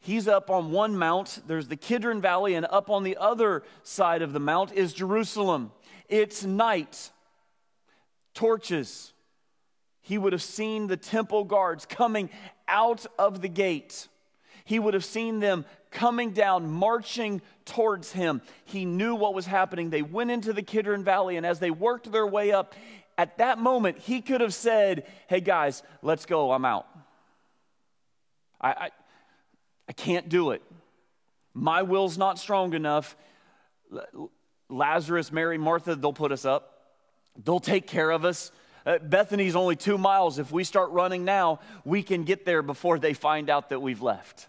He's 0.04 0.28
up 0.28 0.50
on 0.50 0.70
one 0.70 0.98
mount, 0.98 1.40
there's 1.46 1.68
the 1.68 1.76
Kidron 1.76 2.20
Valley, 2.20 2.56
and 2.56 2.66
up 2.66 2.90
on 2.90 3.04
the 3.04 3.16
other 3.16 3.62
side 3.84 4.20
of 4.20 4.34
the 4.34 4.38
mount 4.38 4.70
is 4.70 4.92
Jerusalem. 4.92 5.72
It's 6.10 6.44
night, 6.44 7.10
torches. 8.34 9.14
He 10.02 10.18
would 10.18 10.34
have 10.34 10.42
seen 10.42 10.88
the 10.88 10.98
temple 10.98 11.44
guards 11.44 11.86
coming 11.86 12.28
out 12.68 13.06
of 13.18 13.40
the 13.40 13.48
gate. 13.48 14.08
He 14.66 14.78
would 14.78 14.92
have 14.92 15.06
seen 15.06 15.40
them 15.40 15.64
coming 15.90 16.32
down, 16.32 16.70
marching 16.70 17.40
towards 17.64 18.12
him. 18.12 18.42
He 18.66 18.84
knew 18.84 19.14
what 19.14 19.32
was 19.32 19.46
happening. 19.46 19.88
They 19.88 20.02
went 20.02 20.30
into 20.30 20.52
the 20.52 20.60
Kidron 20.60 21.02
Valley, 21.02 21.38
and 21.38 21.46
as 21.46 21.60
they 21.60 21.70
worked 21.70 22.12
their 22.12 22.26
way 22.26 22.52
up, 22.52 22.74
at 23.16 23.38
that 23.38 23.58
moment, 23.58 23.98
he 23.98 24.20
could 24.20 24.40
have 24.40 24.54
said, 24.54 25.06
Hey 25.28 25.40
guys, 25.40 25.82
let's 26.02 26.26
go, 26.26 26.52
I'm 26.52 26.64
out. 26.64 26.86
I, 28.60 28.70
I 28.70 28.90
I 29.88 29.92
can't 29.92 30.28
do 30.28 30.50
it. 30.50 30.62
My 31.52 31.82
will's 31.82 32.18
not 32.18 32.38
strong 32.38 32.74
enough. 32.74 33.16
Lazarus, 34.68 35.30
Mary, 35.30 35.58
Martha, 35.58 35.94
they'll 35.94 36.12
put 36.12 36.32
us 36.32 36.44
up. 36.44 36.96
They'll 37.42 37.60
take 37.60 37.86
care 37.86 38.10
of 38.10 38.24
us. 38.24 38.50
Uh, 38.86 38.98
Bethany's 38.98 39.56
only 39.56 39.76
two 39.76 39.98
miles. 39.98 40.38
If 40.38 40.52
we 40.52 40.64
start 40.64 40.90
running 40.90 41.24
now, 41.24 41.60
we 41.84 42.02
can 42.02 42.24
get 42.24 42.44
there 42.44 42.62
before 42.62 42.98
they 42.98 43.12
find 43.12 43.48
out 43.50 43.70
that 43.70 43.80
we've 43.80 44.02
left. 44.02 44.48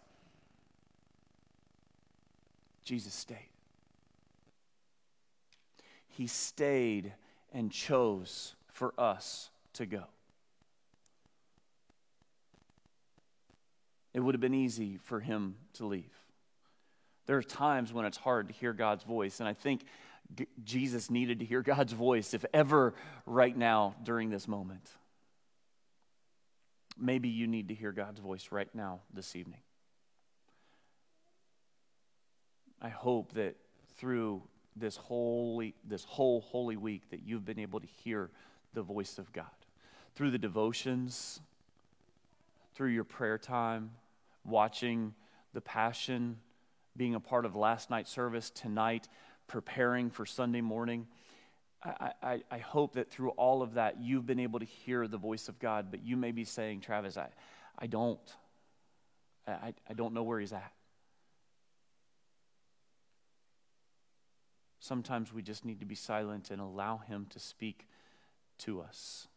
Jesus 2.84 3.14
stayed. 3.14 3.38
He 6.10 6.28
stayed 6.28 7.14
and 7.56 7.72
chose 7.72 8.54
for 8.68 8.94
us 9.00 9.50
to 9.74 9.88
go. 9.88 10.04
it 14.16 14.22
would 14.22 14.34
have 14.34 14.42
been 14.42 14.54
easy 14.54 14.98
for 15.04 15.20
him 15.20 15.58
to 15.74 15.86
leave. 15.86 16.10
There 17.26 17.38
are 17.38 17.44
times 17.44 17.92
when 17.92 18.06
it's 18.06 18.16
hard 18.16 18.48
to 18.48 18.54
hear 18.54 18.72
God's 18.72 19.04
voice, 19.04 19.42
and 19.42 19.50
I 19.50 19.54
think 19.54 19.84
G- 20.34 20.48
Jesus 20.64 21.12
needed 21.12 21.40
to 21.40 21.46
hear 21.46 21.62
God's 21.76 21.92
voice, 21.92 22.34
if 22.34 22.46
ever, 22.54 22.94
right 23.26 23.56
now 23.56 23.94
during 24.04 24.30
this 24.30 24.48
moment. 24.48 24.90
Maybe 26.98 27.28
you 27.28 27.46
need 27.46 27.68
to 27.68 27.74
hear 27.74 27.92
God's 27.92 28.22
voice 28.22 28.48
right 28.52 28.74
now 28.74 29.02
this 29.14 29.36
evening. 29.36 29.60
I 32.82 32.88
hope 32.88 33.34
that 33.34 33.58
through 33.98 34.44
this 34.76 34.98
holy 34.98 35.74
this 35.88 36.04
whole 36.04 36.42
holy 36.42 36.76
week 36.76 37.10
that 37.10 37.22
you've 37.26 37.46
been 37.46 37.60
able 37.60 37.80
to 37.80 37.88
hear 38.04 38.30
the 38.74 38.82
voice 38.82 39.18
of 39.18 39.32
God. 39.32 39.46
Through 40.16 40.32
the 40.32 40.38
devotions, 40.38 41.42
through 42.74 42.90
your 42.90 43.04
prayer 43.04 43.38
time, 43.38 43.92
watching 44.44 45.14
the 45.54 45.62
Passion, 45.62 46.38
being 46.96 47.16
a 47.16 47.20
part 47.20 47.46
of 47.46 47.56
last 47.56 47.90
night's 47.90 48.12
service 48.12 48.50
tonight, 48.50 49.08
preparing 49.48 50.10
for 50.10 50.26
Sunday 50.26 50.62
morning. 50.62 51.08
I, 51.84 52.42
I, 52.50 52.58
hope 52.58 52.94
that 52.94 53.12
through 53.12 53.30
all 53.32 53.62
of 53.62 53.76
that, 53.76 54.02
you've 54.02 54.26
been 54.26 54.40
able 54.40 54.58
to 54.58 54.66
hear 54.66 55.08
the 55.08 55.20
voice 55.20 55.48
of 55.50 55.60
God, 55.60 55.92
but 55.92 56.04
you 56.04 56.18
may 56.18 56.32
be 56.32 56.44
saying, 56.44 56.82
Travis, 56.82 57.16
I, 57.16 57.28
I 57.78 57.86
don't. 57.86 58.20
I, 59.48 59.76
I 59.88 59.94
don't 59.94 60.16
know 60.16 60.24
where 60.24 60.40
he's 60.40 60.52
at. 60.52 60.72
Sometimes 64.86 65.34
we 65.34 65.42
just 65.42 65.66
need 65.66 65.80
to 65.80 65.86
be 65.86 65.96
silent 65.96 66.52
and 66.52 66.62
allow 66.62 66.98
him 66.98 67.26
to 67.32 67.40
speak 67.40 67.88
to 68.60 68.82
us. 68.82 69.28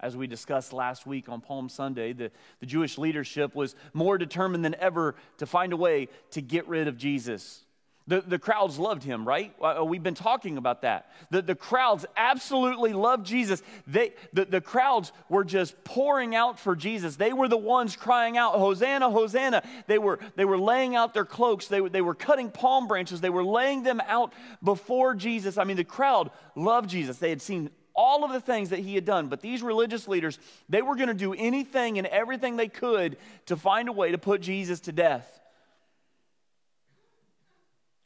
As 0.00 0.16
we 0.16 0.26
discussed 0.26 0.72
last 0.72 1.06
week 1.06 1.28
on 1.28 1.42
Palm 1.42 1.68
Sunday, 1.68 2.14
the, 2.14 2.30
the 2.60 2.66
Jewish 2.66 2.96
leadership 2.96 3.54
was 3.54 3.76
more 3.92 4.16
determined 4.16 4.64
than 4.64 4.74
ever 4.76 5.14
to 5.36 5.44
find 5.44 5.74
a 5.74 5.76
way 5.76 6.08
to 6.30 6.40
get 6.40 6.66
rid 6.68 6.88
of 6.88 6.96
Jesus. 6.96 7.66
The, 8.06 8.20
the 8.20 8.38
crowds 8.38 8.78
loved 8.78 9.02
him, 9.02 9.26
right? 9.26 9.54
Uh, 9.62 9.82
we've 9.82 10.02
been 10.02 10.14
talking 10.14 10.58
about 10.58 10.82
that. 10.82 11.10
The, 11.30 11.40
the 11.40 11.54
crowds 11.54 12.04
absolutely 12.18 12.92
loved 12.92 13.24
Jesus. 13.24 13.62
They, 13.86 14.12
the, 14.34 14.44
the 14.44 14.60
crowds 14.60 15.10
were 15.30 15.44
just 15.44 15.82
pouring 15.84 16.34
out 16.34 16.58
for 16.58 16.76
Jesus. 16.76 17.16
They 17.16 17.32
were 17.32 17.48
the 17.48 17.56
ones 17.56 17.96
crying 17.96 18.36
out, 18.36 18.56
Hosanna, 18.56 19.08
Hosanna. 19.08 19.62
They 19.86 19.96
were, 19.96 20.18
they 20.36 20.44
were 20.44 20.58
laying 20.58 20.94
out 20.94 21.14
their 21.14 21.24
cloaks. 21.24 21.66
They, 21.68 21.80
they 21.88 22.02
were 22.02 22.14
cutting 22.14 22.50
palm 22.50 22.88
branches. 22.88 23.22
They 23.22 23.30
were 23.30 23.44
laying 23.44 23.84
them 23.84 24.02
out 24.06 24.34
before 24.62 25.14
Jesus. 25.14 25.56
I 25.56 25.64
mean, 25.64 25.78
the 25.78 25.84
crowd 25.84 26.30
loved 26.54 26.90
Jesus. 26.90 27.16
They 27.16 27.30
had 27.30 27.40
seen 27.40 27.70
all 27.94 28.22
of 28.22 28.32
the 28.32 28.40
things 28.40 28.68
that 28.68 28.80
he 28.80 28.94
had 28.94 29.06
done. 29.06 29.28
But 29.28 29.40
these 29.40 29.62
religious 29.62 30.06
leaders, 30.06 30.38
they 30.68 30.82
were 30.82 30.96
going 30.96 31.08
to 31.08 31.14
do 31.14 31.32
anything 31.32 31.96
and 31.96 32.06
everything 32.08 32.56
they 32.56 32.68
could 32.68 33.16
to 33.46 33.56
find 33.56 33.88
a 33.88 33.92
way 33.92 34.10
to 34.10 34.18
put 34.18 34.42
Jesus 34.42 34.80
to 34.80 34.92
death. 34.92 35.40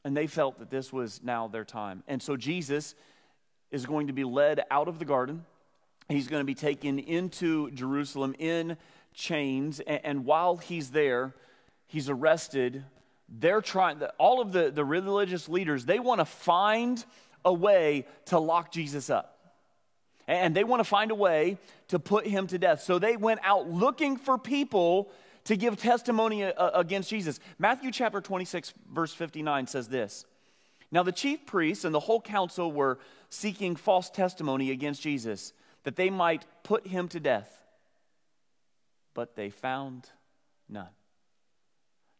And 0.08 0.16
they 0.16 0.26
felt 0.26 0.58
that 0.60 0.70
this 0.70 0.90
was 0.90 1.20
now 1.22 1.48
their 1.48 1.66
time. 1.66 2.02
And 2.08 2.22
so 2.22 2.34
Jesus 2.34 2.94
is 3.70 3.84
going 3.84 4.06
to 4.06 4.14
be 4.14 4.24
led 4.24 4.64
out 4.70 4.88
of 4.88 4.98
the 4.98 5.04
garden. 5.04 5.44
He's 6.08 6.28
going 6.28 6.40
to 6.40 6.46
be 6.46 6.54
taken 6.54 6.98
into 6.98 7.70
Jerusalem 7.72 8.34
in 8.38 8.78
chains. 9.12 9.80
And, 9.80 10.24
while 10.24 10.56
he's 10.56 10.92
there, 10.92 11.34
he's 11.88 12.08
arrested. 12.08 12.86
They're 13.28 13.60
trying, 13.60 14.00
all 14.16 14.40
of 14.40 14.52
the, 14.52 14.70
the 14.70 14.82
religious 14.82 15.46
leaders, 15.46 15.84
they 15.84 15.98
want 15.98 16.20
to 16.20 16.24
find 16.24 17.04
a 17.44 17.52
way 17.52 18.06
to 18.28 18.38
lock 18.38 18.72
Jesus 18.72 19.10
up. 19.10 19.38
And 20.26 20.56
they 20.56 20.64
want 20.64 20.80
to 20.80 20.84
find 20.84 21.10
a 21.10 21.14
way 21.14 21.58
to 21.88 21.98
put 21.98 22.26
him 22.26 22.46
to 22.46 22.56
death. 22.56 22.80
So 22.80 22.98
they 22.98 23.18
went 23.18 23.40
out 23.44 23.68
looking 23.68 24.16
for 24.16 24.38
people 24.38 25.10
to 25.48 25.56
give 25.56 25.78
testimony 25.78 26.44
uh, 26.44 26.78
against 26.78 27.08
Jesus. 27.08 27.40
Matthew 27.58 27.90
chapter 27.90 28.20
26, 28.20 28.74
verse 28.92 29.14
59 29.14 29.66
says 29.66 29.88
this 29.88 30.26
Now 30.92 31.02
the 31.02 31.12
chief 31.12 31.46
priests 31.46 31.86
and 31.86 31.94
the 31.94 32.00
whole 32.00 32.20
council 32.20 32.70
were 32.70 32.98
seeking 33.30 33.74
false 33.74 34.10
testimony 34.10 34.70
against 34.70 35.00
Jesus, 35.00 35.54
that 35.84 35.96
they 35.96 36.10
might 36.10 36.44
put 36.64 36.86
him 36.86 37.08
to 37.08 37.20
death. 37.20 37.50
But 39.14 39.36
they 39.36 39.48
found 39.48 40.10
none. 40.68 40.90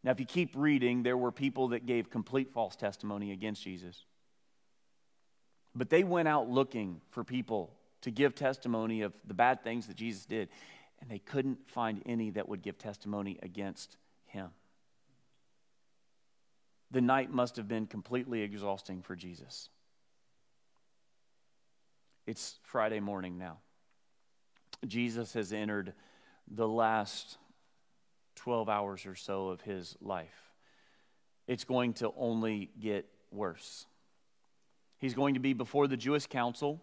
Now, 0.03 0.13
if 0.13 0.21
you 0.21 0.27
keep 0.27 0.53
reading, 0.55 1.03
there 1.03 1.17
were 1.17 1.33
people 1.33 1.69
that 1.69 1.85
gave 1.85 2.09
complete 2.09 2.51
false 2.51 2.77
testimony 2.77 3.33
against 3.33 3.63
Jesus. 3.63 4.07
But 5.75 5.91
they 5.91 6.03
went 6.03 6.29
out 6.29 6.49
looking 6.49 7.03
for 7.11 7.25
people 7.25 7.75
to 8.03 8.11
give 8.11 8.35
testimony 8.35 9.03
of 9.03 9.13
the 9.27 9.35
bad 9.35 9.63
things 9.63 9.87
that 9.89 9.97
Jesus 9.97 10.25
did 10.25 10.49
and 11.01 11.11
they 11.11 11.19
couldn't 11.19 11.71
find 11.71 12.03
any 12.07 12.31
that 12.31 12.49
would 12.49 12.63
give 12.63 12.79
testimony 12.79 13.39
against 13.43 13.97
him. 14.27 14.51
The 16.91 17.01
night 17.01 17.31
must 17.31 17.57
have 17.57 17.69
been 17.69 17.87
completely 17.87 18.43
exhausting 18.43 19.03
for 19.03 19.15
Jesus. 19.15 19.69
It's 22.27 22.59
Friday 22.63 23.01
morning 23.01 23.39
now. 23.39 23.59
Jesus 24.87 25.33
has 25.35 25.53
entered 25.53 25.93
the 26.47 26.69
last 26.69 27.37
12 28.37 28.69
hours 28.69 29.07
or 29.07 29.15
so 29.15 29.49
of 29.49 29.61
his 29.61 29.97
life. 30.01 30.53
It's 31.47 31.65
going 31.65 31.95
to 31.95 32.13
only 32.17 32.71
get 32.81 33.07
worse. 33.31 33.87
He's 34.99 35.15
going 35.15 35.35
to 35.35 35.41
be 35.41 35.53
before 35.53 35.87
the 35.89 35.97
Jewish 35.97 36.27
council. 36.27 36.81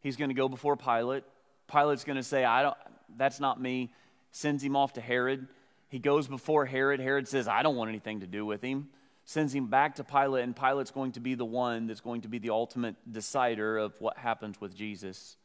He's 0.00 0.16
going 0.16 0.30
to 0.30 0.34
go 0.34 0.48
before 0.48 0.76
Pilate. 0.76 1.24
Pilate's 1.66 2.04
going 2.04 2.16
to 2.16 2.22
say, 2.22 2.44
I 2.44 2.62
don't, 2.62 2.76
that's 3.16 3.40
not 3.40 3.60
me. 3.60 3.92
Sends 4.30 4.62
him 4.62 4.76
off 4.76 4.94
to 4.94 5.00
Herod. 5.00 5.46
He 5.88 5.98
goes 5.98 6.26
before 6.26 6.66
Herod. 6.66 7.00
Herod 7.00 7.28
says, 7.28 7.46
I 7.46 7.62
don't 7.62 7.76
want 7.76 7.88
anything 7.88 8.20
to 8.20 8.26
do 8.26 8.44
with 8.44 8.62
him. 8.62 8.88
Sends 9.24 9.54
him 9.54 9.68
back 9.68 9.94
to 9.96 10.04
Pilate, 10.04 10.44
and 10.44 10.54
Pilate's 10.54 10.90
going 10.90 11.12
to 11.12 11.20
be 11.20 11.34
the 11.34 11.44
one 11.44 11.86
that's 11.86 12.00
going 12.00 12.22
to 12.22 12.28
be 12.28 12.38
the 12.38 12.50
ultimate 12.50 12.96
decider 13.10 13.78
of 13.78 13.94
what 14.00 14.18
happens 14.18 14.60
with 14.60 14.74
Jesus. 14.74 15.36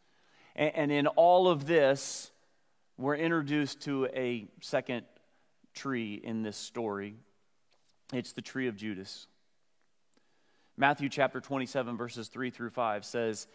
And, 0.56 0.76
and 0.76 0.91
in 0.91 1.08
all 1.08 1.48
of 1.48 1.65
this, 1.65 2.32
we're 2.98 3.15
introduced 3.15 3.82
to 3.82 4.08
a 4.08 4.48
second 4.62 5.06
tree 5.74 6.19
in 6.22 6.41
this 6.41 6.58
story. 6.58 7.15
It's 8.12 8.34
the 8.34 8.41
tree 8.41 8.67
of 8.67 8.76
Judas. 8.76 9.28
Matthew 10.76 11.10
chapter 11.10 11.39
27, 11.39 11.95
verses 11.95 12.28
3 12.28 12.50
through 12.50 12.72
5 12.72 13.06
says, 13.06 13.48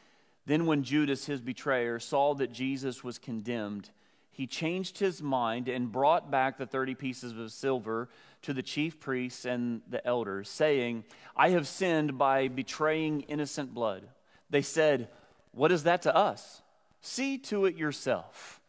Then 0.47 0.67
when 0.67 0.83
Judas, 0.83 1.27
his 1.27 1.41
betrayer, 1.41 1.99
saw 1.99 2.35
that 2.35 2.53
Jesus 2.53 3.03
was 3.03 3.19
condemned, 3.19 3.91
he 4.31 4.47
changed 4.47 4.99
his 4.99 5.23
mind 5.23 5.69
and 5.69 5.93
brought 5.93 6.31
back 6.31 6.59
the 6.59 6.67
30 6.67 6.97
pieces 6.97 7.33
of 7.39 7.53
silver 7.53 8.09
to 8.43 8.53
the 8.53 8.63
chief 8.63 8.99
priests 9.01 9.45
and 9.45 9.81
the 9.89 10.05
elders, 10.07 10.49
saying, 10.49 11.05
I 11.37 11.51
have 11.51 11.69
sinned 11.69 12.19
by 12.19 12.49
betraying 12.49 13.23
innocent 13.23 13.73
blood. 13.73 14.09
They 14.51 14.61
said, 14.63 15.09
What 15.53 15.73
is 15.73 15.85
that 15.85 16.03
to 16.03 16.15
us? 16.15 16.63
See 17.01 17.39
to 17.39 17.65
it 17.65 17.77
yourself. 17.77 18.61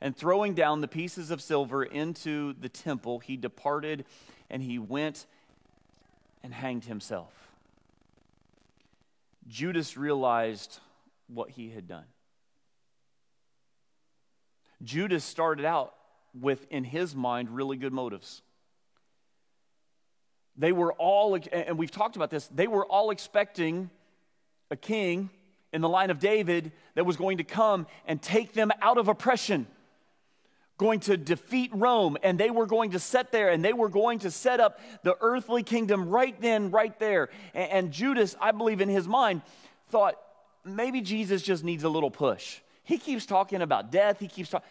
And 0.00 0.14
throwing 0.14 0.52
down 0.52 0.82
the 0.82 0.88
pieces 0.88 1.30
of 1.30 1.40
silver 1.40 1.82
into 1.82 2.52
the 2.60 2.68
temple, 2.68 3.20
he 3.20 3.38
departed 3.38 4.04
and 4.50 4.62
he 4.62 4.78
went 4.78 5.24
and 6.42 6.52
hanged 6.52 6.84
himself. 6.84 7.32
Judas 9.48 9.96
realized 9.96 10.80
what 11.28 11.50
he 11.50 11.70
had 11.70 11.86
done. 11.86 12.04
Judas 14.82 15.24
started 15.24 15.64
out 15.64 15.94
with, 16.38 16.66
in 16.70 16.84
his 16.84 17.14
mind, 17.14 17.50
really 17.50 17.76
good 17.76 17.92
motives. 17.92 18.42
They 20.56 20.72
were 20.72 20.92
all, 20.92 21.38
and 21.52 21.78
we've 21.78 21.90
talked 21.90 22.16
about 22.16 22.30
this, 22.30 22.46
they 22.48 22.66
were 22.66 22.84
all 22.86 23.10
expecting 23.10 23.90
a 24.70 24.76
king 24.76 25.30
in 25.72 25.80
the 25.80 25.88
line 25.88 26.10
of 26.10 26.20
David 26.20 26.70
that 26.94 27.04
was 27.04 27.16
going 27.16 27.38
to 27.38 27.44
come 27.44 27.86
and 28.06 28.22
take 28.22 28.52
them 28.52 28.70
out 28.80 28.98
of 28.98 29.08
oppression, 29.08 29.66
going 30.78 31.00
to 31.00 31.16
defeat 31.16 31.70
Rome, 31.74 32.16
and 32.22 32.38
they 32.38 32.50
were 32.50 32.66
going 32.66 32.92
to 32.92 33.00
set 33.00 33.32
there 33.32 33.48
and 33.48 33.64
they 33.64 33.72
were 33.72 33.88
going 33.88 34.20
to 34.20 34.30
set 34.30 34.60
up 34.60 34.78
the 35.02 35.16
earthly 35.20 35.64
kingdom 35.64 36.08
right 36.08 36.40
then, 36.40 36.70
right 36.70 36.96
there. 37.00 37.30
And, 37.54 37.90
Judas, 37.90 38.36
I 38.40 38.52
believe 38.52 38.80
in 38.80 38.88
his 38.88 39.08
mind, 39.08 39.42
thought 39.88 40.16
maybe 40.64 41.00
Jesus 41.00 41.42
just 41.42 41.64
needs 41.64 41.84
a 41.84 41.88
little 41.88 42.10
push. 42.10 42.60
He 42.82 42.98
keeps 42.98 43.26
talking 43.26 43.62
about 43.62 43.90
death. 43.90 44.18
He 44.18 44.28
keeps 44.28 44.50
talking. 44.50 44.68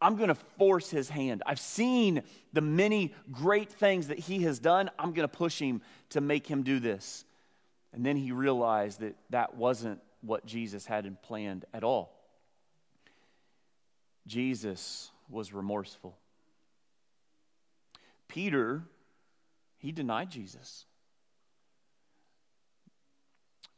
I'm 0.00 0.16
going 0.16 0.28
to 0.28 0.34
force 0.34 0.90
his 0.90 1.08
hand. 1.08 1.42
I've 1.46 1.60
seen 1.60 2.22
the 2.52 2.60
many 2.60 3.14
great 3.32 3.70
things 3.70 4.08
that 4.08 4.18
he 4.18 4.42
has 4.42 4.58
done. 4.58 4.90
I'm 4.98 5.12
going 5.12 5.28
to 5.28 5.34
push 5.34 5.58
him 5.58 5.80
to 6.10 6.20
make 6.20 6.46
him 6.46 6.62
do 6.62 6.78
this. 6.78 7.24
And 7.92 8.04
then 8.04 8.16
he 8.16 8.32
realized 8.32 9.00
that 9.00 9.16
that 9.30 9.56
wasn't 9.56 10.00
what 10.20 10.44
Jesus 10.44 10.84
had 10.84 11.22
planned 11.22 11.64
at 11.72 11.84
all. 11.84 12.12
Jesus 14.26 15.10
was 15.28 15.52
remorseful. 15.52 16.16
Peter, 18.28 18.82
he 19.78 19.92
denied 19.92 20.30
Jesus. 20.30 20.86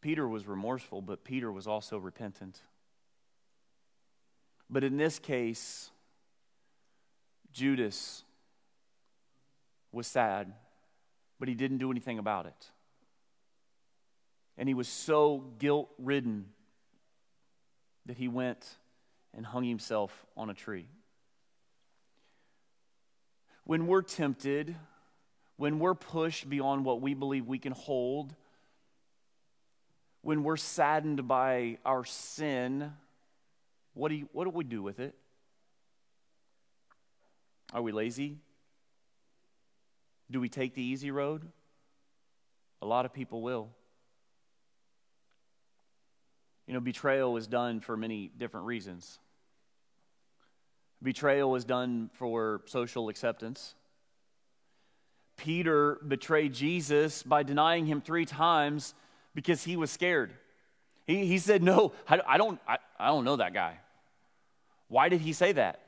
Peter 0.06 0.28
was 0.28 0.46
remorseful, 0.46 1.02
but 1.02 1.24
Peter 1.24 1.50
was 1.50 1.66
also 1.66 1.98
repentant. 1.98 2.60
But 4.70 4.84
in 4.84 4.98
this 4.98 5.18
case, 5.18 5.90
Judas 7.52 8.22
was 9.90 10.06
sad, 10.06 10.52
but 11.40 11.48
he 11.48 11.56
didn't 11.56 11.78
do 11.78 11.90
anything 11.90 12.20
about 12.20 12.46
it. 12.46 12.70
And 14.56 14.68
he 14.68 14.74
was 14.74 14.86
so 14.86 15.42
guilt 15.58 15.88
ridden 15.98 16.50
that 18.04 18.16
he 18.16 18.28
went 18.28 18.76
and 19.34 19.44
hung 19.44 19.64
himself 19.64 20.24
on 20.36 20.50
a 20.50 20.54
tree. 20.54 20.86
When 23.64 23.88
we're 23.88 24.02
tempted, 24.02 24.76
when 25.56 25.80
we're 25.80 25.96
pushed 25.96 26.48
beyond 26.48 26.84
what 26.84 27.00
we 27.00 27.12
believe 27.12 27.48
we 27.48 27.58
can 27.58 27.72
hold, 27.72 28.36
when 30.26 30.42
we're 30.42 30.56
saddened 30.56 31.28
by 31.28 31.78
our 31.84 32.04
sin, 32.04 32.92
what 33.94 34.08
do, 34.08 34.16
you, 34.16 34.28
what 34.32 34.42
do 34.42 34.50
we 34.50 34.64
do 34.64 34.82
with 34.82 34.98
it? 34.98 35.14
Are 37.72 37.80
we 37.80 37.92
lazy? 37.92 38.38
Do 40.28 40.40
we 40.40 40.48
take 40.48 40.74
the 40.74 40.82
easy 40.82 41.12
road? 41.12 41.46
A 42.82 42.86
lot 42.86 43.06
of 43.06 43.12
people 43.12 43.40
will. 43.40 43.68
You 46.66 46.74
know, 46.74 46.80
betrayal 46.80 47.36
is 47.36 47.46
done 47.46 47.78
for 47.78 47.96
many 47.96 48.28
different 48.36 48.66
reasons. 48.66 49.20
Betrayal 51.04 51.54
is 51.54 51.64
done 51.64 52.10
for 52.14 52.62
social 52.64 53.10
acceptance. 53.10 53.76
Peter 55.36 56.00
betrayed 56.08 56.52
Jesus 56.52 57.22
by 57.22 57.44
denying 57.44 57.86
him 57.86 58.00
three 58.00 58.24
times 58.24 58.92
because 59.36 59.62
he 59.62 59.76
was 59.76 59.90
scared. 59.90 60.32
He, 61.06 61.26
he 61.26 61.38
said, 61.38 61.62
No, 61.62 61.92
I, 62.08 62.20
I 62.26 62.38
don't, 62.38 62.58
I, 62.66 62.78
I 62.98 63.08
don't 63.08 63.24
know 63.24 63.36
that 63.36 63.54
guy. 63.54 63.78
Why 64.88 65.08
did 65.08 65.20
he 65.20 65.32
say 65.32 65.52
that? 65.52 65.80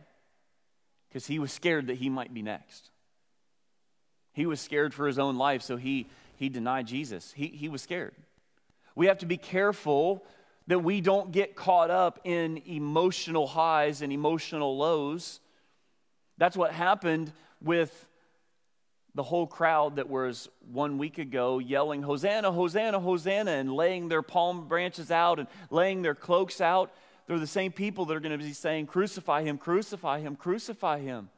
Because 1.09 1.27
he 1.27 1.39
was 1.39 1.51
scared 1.51 1.87
that 1.89 1.97
he 1.97 2.11
might 2.11 2.33
be 2.33 2.43
next. 2.43 2.91
He 4.35 4.47
was 4.47 4.61
scared 4.61 4.93
for 4.93 5.07
his 5.07 5.19
own 5.19 5.37
life, 5.37 5.63
so 5.63 5.77
he, 5.77 6.07
he 6.37 6.49
denied 6.49 6.87
Jesus. 6.87 7.33
He, 7.33 7.47
he 7.47 7.69
was 7.69 7.83
scared. 7.83 8.15
We 8.95 9.07
have 9.07 9.19
to 9.19 9.27
be 9.27 9.39
careful 9.39 10.25
that 10.67 10.81
we 10.81 11.01
don't 11.01 11.33
get 11.33 11.57
caught 11.57 11.91
up 11.91 12.21
in 12.25 12.59
emotional 12.67 13.47
highs 13.47 14.03
and 14.03 14.13
emotional 14.13 14.77
lows. 14.77 15.41
That's 16.37 16.57
what 16.57 16.73
happened 16.73 17.33
with 17.63 18.07
the 19.15 19.23
whole 19.23 19.47
crowd 19.47 19.97
that 19.97 20.09
was 20.09 20.49
one 20.71 20.99
week 20.99 21.19
ago 21.19 21.59
yelling, 21.59 22.03
Hosanna, 22.03 22.53
Hosanna, 22.53 23.01
Hosanna, 23.01 23.51
and 23.53 23.73
laying 23.73 24.09
their 24.09 24.23
palm 24.23 24.69
branches 24.69 25.11
out 25.11 25.39
and 25.39 25.49
laying 25.71 26.03
their 26.03 26.15
cloaks 26.15 26.61
out. 26.61 26.93
They're 27.27 27.39
the 27.39 27.47
same 27.47 27.73
people 27.73 28.07
that 28.07 28.17
are 28.17 28.21
going 28.21 28.39
to 28.39 28.45
be 28.45 28.53
saying, 28.53 28.87
Crucify 28.87 29.43
him, 29.43 29.59
crucify 29.59 30.21
him, 30.21 30.37
crucify 30.37 31.01
him. 31.01 31.31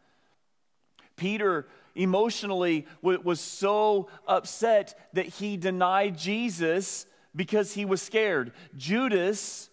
Peter 1.17 1.67
emotionally 1.95 2.87
was 3.03 3.41
so 3.41 4.09
upset 4.27 4.99
that 5.13 5.27
he 5.27 5.57
denied 5.57 6.17
Jesus 6.17 7.07
because 7.35 7.75
he 7.75 7.85
was 7.85 8.01
scared. 8.01 8.53
Judas 8.77 9.69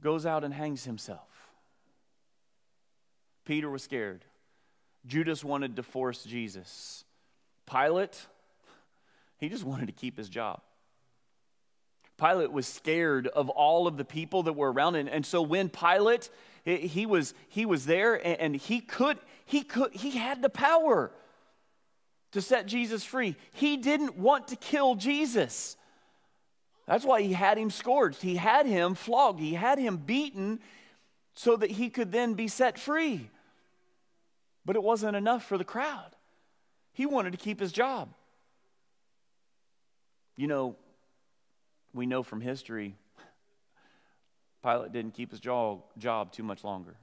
goes 0.00 0.26
out 0.26 0.44
and 0.44 0.54
hangs 0.54 0.84
himself. 0.84 1.28
Peter 3.44 3.68
was 3.68 3.82
scared. 3.82 4.24
Judas 5.06 5.42
wanted 5.44 5.76
to 5.76 5.82
force 5.82 6.24
Jesus. 6.24 7.04
Pilate, 7.70 8.26
he 9.38 9.48
just 9.48 9.64
wanted 9.64 9.86
to 9.86 9.92
keep 9.92 10.16
his 10.16 10.28
job. 10.28 10.60
Pilate 12.18 12.50
was 12.50 12.66
scared 12.66 13.28
of 13.28 13.48
all 13.48 13.86
of 13.86 13.96
the 13.96 14.04
people 14.04 14.42
that 14.44 14.54
were 14.54 14.72
around 14.72 14.96
him. 14.96 15.08
And 15.08 15.24
so 15.24 15.40
when 15.40 15.68
Pilate, 15.68 16.28
he 16.64 17.06
was, 17.06 17.32
he 17.48 17.64
was 17.64 17.86
there 17.86 18.14
and 18.14 18.56
he 18.56 18.80
could, 18.80 19.18
he 19.46 19.62
could, 19.62 19.94
he 19.94 20.10
had 20.10 20.42
the 20.42 20.50
power 20.50 21.12
to 22.32 22.42
set 22.42 22.66
Jesus 22.66 23.04
free. 23.04 23.36
He 23.54 23.76
didn't 23.76 24.18
want 24.18 24.48
to 24.48 24.56
kill 24.56 24.96
Jesus. 24.96 25.76
That's 26.86 27.04
why 27.04 27.22
he 27.22 27.32
had 27.34 27.56
him 27.56 27.70
scourged. 27.70 28.20
He 28.20 28.36
had 28.36 28.66
him 28.66 28.94
flogged. 28.94 29.40
He 29.40 29.54
had 29.54 29.78
him 29.78 29.96
beaten 29.96 30.58
so 31.34 31.54
that 31.56 31.70
he 31.70 31.88
could 31.88 32.10
then 32.10 32.34
be 32.34 32.48
set 32.48 32.78
free. 32.78 33.30
But 34.68 34.76
it 34.76 34.82
wasn't 34.82 35.16
enough 35.16 35.46
for 35.46 35.56
the 35.56 35.64
crowd. 35.64 36.10
He 36.92 37.06
wanted 37.06 37.30
to 37.30 37.38
keep 37.38 37.58
his 37.58 37.72
job. 37.72 38.10
You 40.36 40.46
know, 40.46 40.76
we 41.94 42.04
know 42.04 42.22
from 42.22 42.42
history, 42.42 42.94
Pilate 44.62 44.92
didn't 44.92 45.14
keep 45.14 45.30
his 45.30 45.40
job, 45.40 46.32
too 46.32 46.42
much 46.42 46.64
longer. 46.64 46.96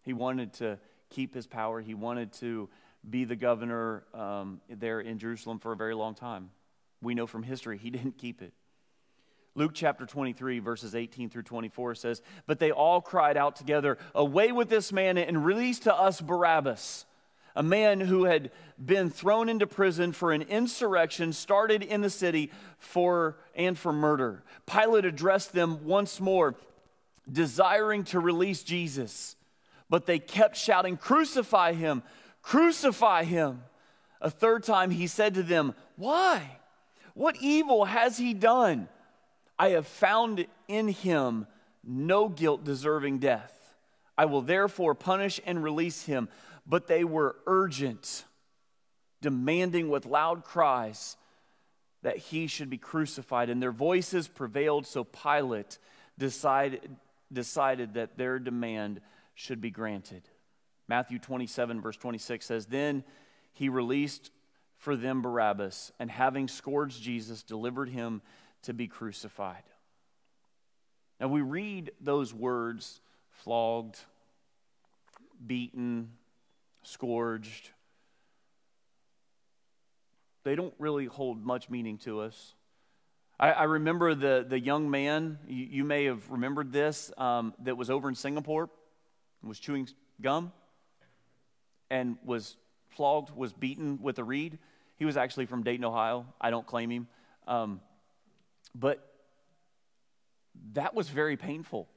He 0.00 0.14
wanted 0.14 0.54
to 0.54 0.78
keep 1.10 1.34
his 1.34 1.46
power, 1.46 1.82
he 1.82 1.92
wanted 1.92 2.32
to 2.40 2.70
be 3.10 3.24
the 3.24 3.36
governor 3.36 4.04
um, 4.14 4.62
there 4.70 4.98
in 4.98 5.18
Jerusalem 5.18 5.58
for 5.58 5.72
a 5.72 5.76
very 5.76 5.94
long 5.94 6.14
time. 6.14 6.52
We 7.02 7.14
know 7.14 7.26
from 7.26 7.42
history 7.42 7.76
he 7.76 7.90
didn't 7.98 8.16
keep 8.16 8.40
it. 8.40 8.54
Luke 9.54 9.72
chapter 9.74 10.06
23, 10.06 10.60
verses 10.60 10.94
18 10.94 11.28
through 11.28 11.42
24 11.42 11.94
says, 11.94 12.22
But 12.46 12.58
they 12.58 12.70
all 12.70 13.00
cried 13.00 13.36
out 13.36 13.56
together, 13.56 13.98
Away 14.14 14.50
with 14.52 14.68
this 14.68 14.92
man 14.92 15.18
and 15.18 15.44
release 15.44 15.80
to 15.80 15.94
us 15.94 16.20
Barabbas 16.20 17.06
a 17.54 17.62
man 17.62 18.00
who 18.00 18.24
had 18.24 18.50
been 18.82 19.10
thrown 19.10 19.48
into 19.48 19.66
prison 19.66 20.12
for 20.12 20.32
an 20.32 20.42
insurrection 20.42 21.32
started 21.32 21.82
in 21.82 22.00
the 22.00 22.10
city 22.10 22.50
for 22.78 23.36
and 23.54 23.78
for 23.78 23.92
murder. 23.92 24.42
Pilate 24.66 25.04
addressed 25.04 25.52
them 25.52 25.84
once 25.84 26.20
more, 26.20 26.54
desiring 27.30 28.04
to 28.04 28.20
release 28.20 28.62
Jesus, 28.62 29.36
but 29.88 30.06
they 30.06 30.18
kept 30.18 30.56
shouting, 30.56 30.96
"Crucify 30.96 31.74
him! 31.74 32.02
Crucify 32.40 33.24
him!" 33.24 33.62
A 34.20 34.30
third 34.30 34.64
time 34.64 34.90
he 34.90 35.06
said 35.06 35.34
to 35.34 35.42
them, 35.42 35.74
"Why? 35.96 36.58
What 37.14 37.36
evil 37.40 37.84
has 37.84 38.16
he 38.16 38.32
done? 38.32 38.88
I 39.62 39.70
have 39.70 39.86
found 39.86 40.46
in 40.68 40.88
him 40.88 41.46
no 41.84 42.28
guilt 42.28 42.64
deserving 42.64 43.18
death. 43.18 43.54
I 44.16 44.24
will 44.26 44.42
therefore 44.42 44.94
punish 44.94 45.40
and 45.46 45.62
release 45.62 46.04
him." 46.04 46.28
but 46.66 46.86
they 46.86 47.04
were 47.04 47.36
urgent, 47.46 48.24
demanding 49.20 49.88
with 49.88 50.06
loud 50.06 50.44
cries 50.44 51.16
that 52.02 52.16
he 52.16 52.46
should 52.46 52.70
be 52.70 52.78
crucified. 52.78 53.50
And 53.50 53.62
their 53.62 53.72
voices 53.72 54.28
prevailed, 54.28 54.86
so 54.86 55.04
Pilate 55.04 55.78
decided, 56.18 56.96
decided 57.32 57.94
that 57.94 58.16
their 58.16 58.38
demand 58.38 59.00
should 59.34 59.60
be 59.60 59.70
granted. 59.70 60.22
Matthew 60.88 61.18
27, 61.18 61.80
verse 61.80 61.96
26 61.96 62.44
says, 62.44 62.66
Then 62.66 63.04
he 63.52 63.68
released 63.68 64.30
for 64.76 64.96
them 64.96 65.22
Barabbas, 65.22 65.92
and 66.00 66.10
having 66.10 66.48
scourged 66.48 67.02
Jesus, 67.02 67.44
delivered 67.44 67.88
him 67.88 68.20
to 68.62 68.72
be 68.72 68.88
crucified. 68.88 69.62
Now 71.20 71.28
we 71.28 71.40
read 71.40 71.92
those 72.00 72.34
words 72.34 73.00
flogged, 73.30 73.98
beaten, 75.44 76.10
scourged. 76.82 77.70
They 80.44 80.54
don't 80.54 80.74
really 80.78 81.06
hold 81.06 81.44
much 81.44 81.70
meaning 81.70 81.98
to 81.98 82.20
us. 82.20 82.54
I, 83.38 83.52
I 83.52 83.62
remember 83.64 84.14
the, 84.14 84.44
the 84.48 84.58
young 84.58 84.90
man, 84.90 85.38
you, 85.46 85.64
you 85.70 85.84
may 85.84 86.04
have 86.04 86.28
remembered 86.30 86.72
this, 86.72 87.12
um, 87.18 87.54
that 87.62 87.76
was 87.76 87.90
over 87.90 88.08
in 88.08 88.14
Singapore, 88.14 88.68
was 89.42 89.58
chewing 89.58 89.88
gum, 90.20 90.52
and 91.90 92.16
was 92.24 92.56
flogged, 92.90 93.34
was 93.36 93.52
beaten 93.52 94.00
with 94.02 94.18
a 94.18 94.24
reed. 94.24 94.58
He 94.96 95.04
was 95.04 95.16
actually 95.16 95.46
from 95.46 95.62
Dayton, 95.62 95.84
Ohio. 95.84 96.26
I 96.40 96.50
don't 96.50 96.66
claim 96.66 96.90
him. 96.90 97.08
Um, 97.46 97.80
but 98.74 99.06
that 100.74 100.94
was 100.94 101.08
very 101.08 101.36
painful. 101.36 101.88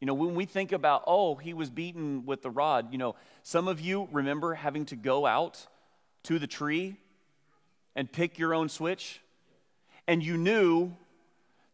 You 0.00 0.06
know, 0.06 0.14
when 0.14 0.34
we 0.34 0.46
think 0.46 0.72
about, 0.72 1.04
oh, 1.06 1.36
he 1.36 1.54
was 1.54 1.70
beaten 1.70 2.26
with 2.26 2.42
the 2.42 2.50
rod, 2.50 2.92
you 2.92 2.98
know, 2.98 3.14
some 3.42 3.68
of 3.68 3.80
you 3.80 4.08
remember 4.10 4.54
having 4.54 4.84
to 4.86 4.96
go 4.96 5.26
out 5.26 5.66
to 6.24 6.38
the 6.38 6.46
tree 6.46 6.96
and 7.94 8.10
pick 8.10 8.38
your 8.38 8.54
own 8.54 8.68
switch, 8.68 9.20
and 10.08 10.22
you 10.22 10.36
knew 10.36 10.92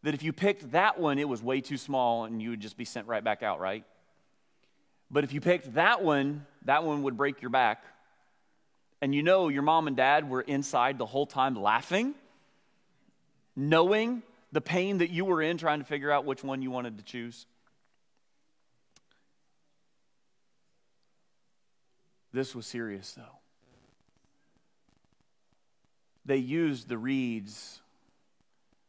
that 0.03 0.13
if 0.13 0.23
you 0.23 0.31
picked 0.31 0.71
that 0.71 0.99
one, 0.99 1.19
it 1.19 1.27
was 1.27 1.41
way 1.41 1.61
too 1.61 1.77
small 1.77 2.25
and 2.25 2.41
you 2.41 2.51
would 2.51 2.59
just 2.59 2.77
be 2.77 2.85
sent 2.85 3.07
right 3.07 3.23
back 3.23 3.43
out, 3.43 3.59
right? 3.59 3.83
But 5.11 5.23
if 5.23 5.33
you 5.33 5.41
picked 5.41 5.73
that 5.73 6.03
one, 6.03 6.45
that 6.65 6.83
one 6.83 7.03
would 7.03 7.17
break 7.17 7.41
your 7.41 7.49
back. 7.49 7.83
And 9.01 9.15
you 9.15 9.23
know 9.23 9.47
your 9.47 9.63
mom 9.63 9.87
and 9.87 9.97
dad 9.97 10.29
were 10.29 10.41
inside 10.41 10.97
the 10.97 11.05
whole 11.05 11.25
time 11.25 11.55
laughing, 11.55 12.13
knowing 13.55 14.23
the 14.51 14.61
pain 14.61 14.99
that 14.99 15.09
you 15.09 15.25
were 15.25 15.41
in 15.41 15.57
trying 15.57 15.79
to 15.79 15.85
figure 15.85 16.11
out 16.11 16.25
which 16.25 16.43
one 16.43 16.61
you 16.61 16.71
wanted 16.71 16.97
to 16.97 17.03
choose. 17.03 17.45
This 22.31 22.55
was 22.55 22.65
serious, 22.65 23.13
though. 23.13 23.23
They 26.25 26.37
used 26.37 26.87
the 26.87 26.97
reeds, 26.97 27.81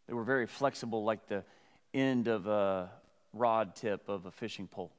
they 0.07 0.15
were 0.15 0.25
very 0.25 0.47
flexible, 0.47 1.05
like 1.05 1.27
the 1.29 1.45
end 1.95 2.29
of 2.29 2.47
a 2.47 2.91
rod 3.33 3.77
tip 3.77 4.09
of 4.09 4.27
a 4.27 4.31
fishing 4.31 4.67
pole. 4.67 4.93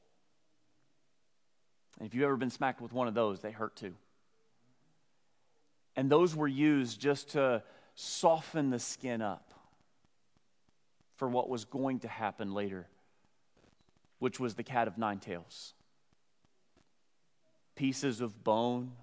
And 1.99 2.07
if 2.07 2.16
you've 2.16 2.24
ever 2.24 2.38
been 2.38 2.49
smacked 2.49 2.82
with 2.82 2.93
one 2.93 3.07
of 3.07 3.14
those, 3.14 3.41
they 3.41 3.51
hurt 3.51 3.76
too. 3.76 3.93
And 5.95 6.09
those 6.09 6.36
were 6.36 6.47
used 6.47 6.99
just 6.99 7.32
to 7.32 7.62
soften 7.93 8.70
the 8.70 8.80
skin 8.80 9.22
up 9.22 9.53
for 11.22 11.30
what 11.30 11.47
was 11.47 11.65
going 11.65 11.99
to 11.99 12.07
happen 12.07 12.51
later, 12.55 12.88
which 14.17 14.39
was 14.39 14.55
the 14.55 14.63
cat 14.63 14.88
of 14.88 14.97
nine 14.97 15.19
tails 15.19 15.76
pieces 17.76 18.22
of 18.22 18.43
bone, 18.43 18.93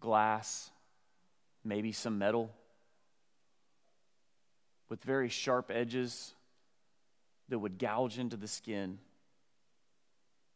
glass, 0.00 0.72
maybe 1.62 1.92
some 1.92 2.18
metal 2.18 2.50
with 4.88 5.00
very 5.04 5.28
sharp 5.28 5.70
edges 5.72 6.34
that 7.48 7.60
would 7.60 7.78
gouge 7.78 8.18
into 8.18 8.36
the 8.36 8.48
skin. 8.48 8.98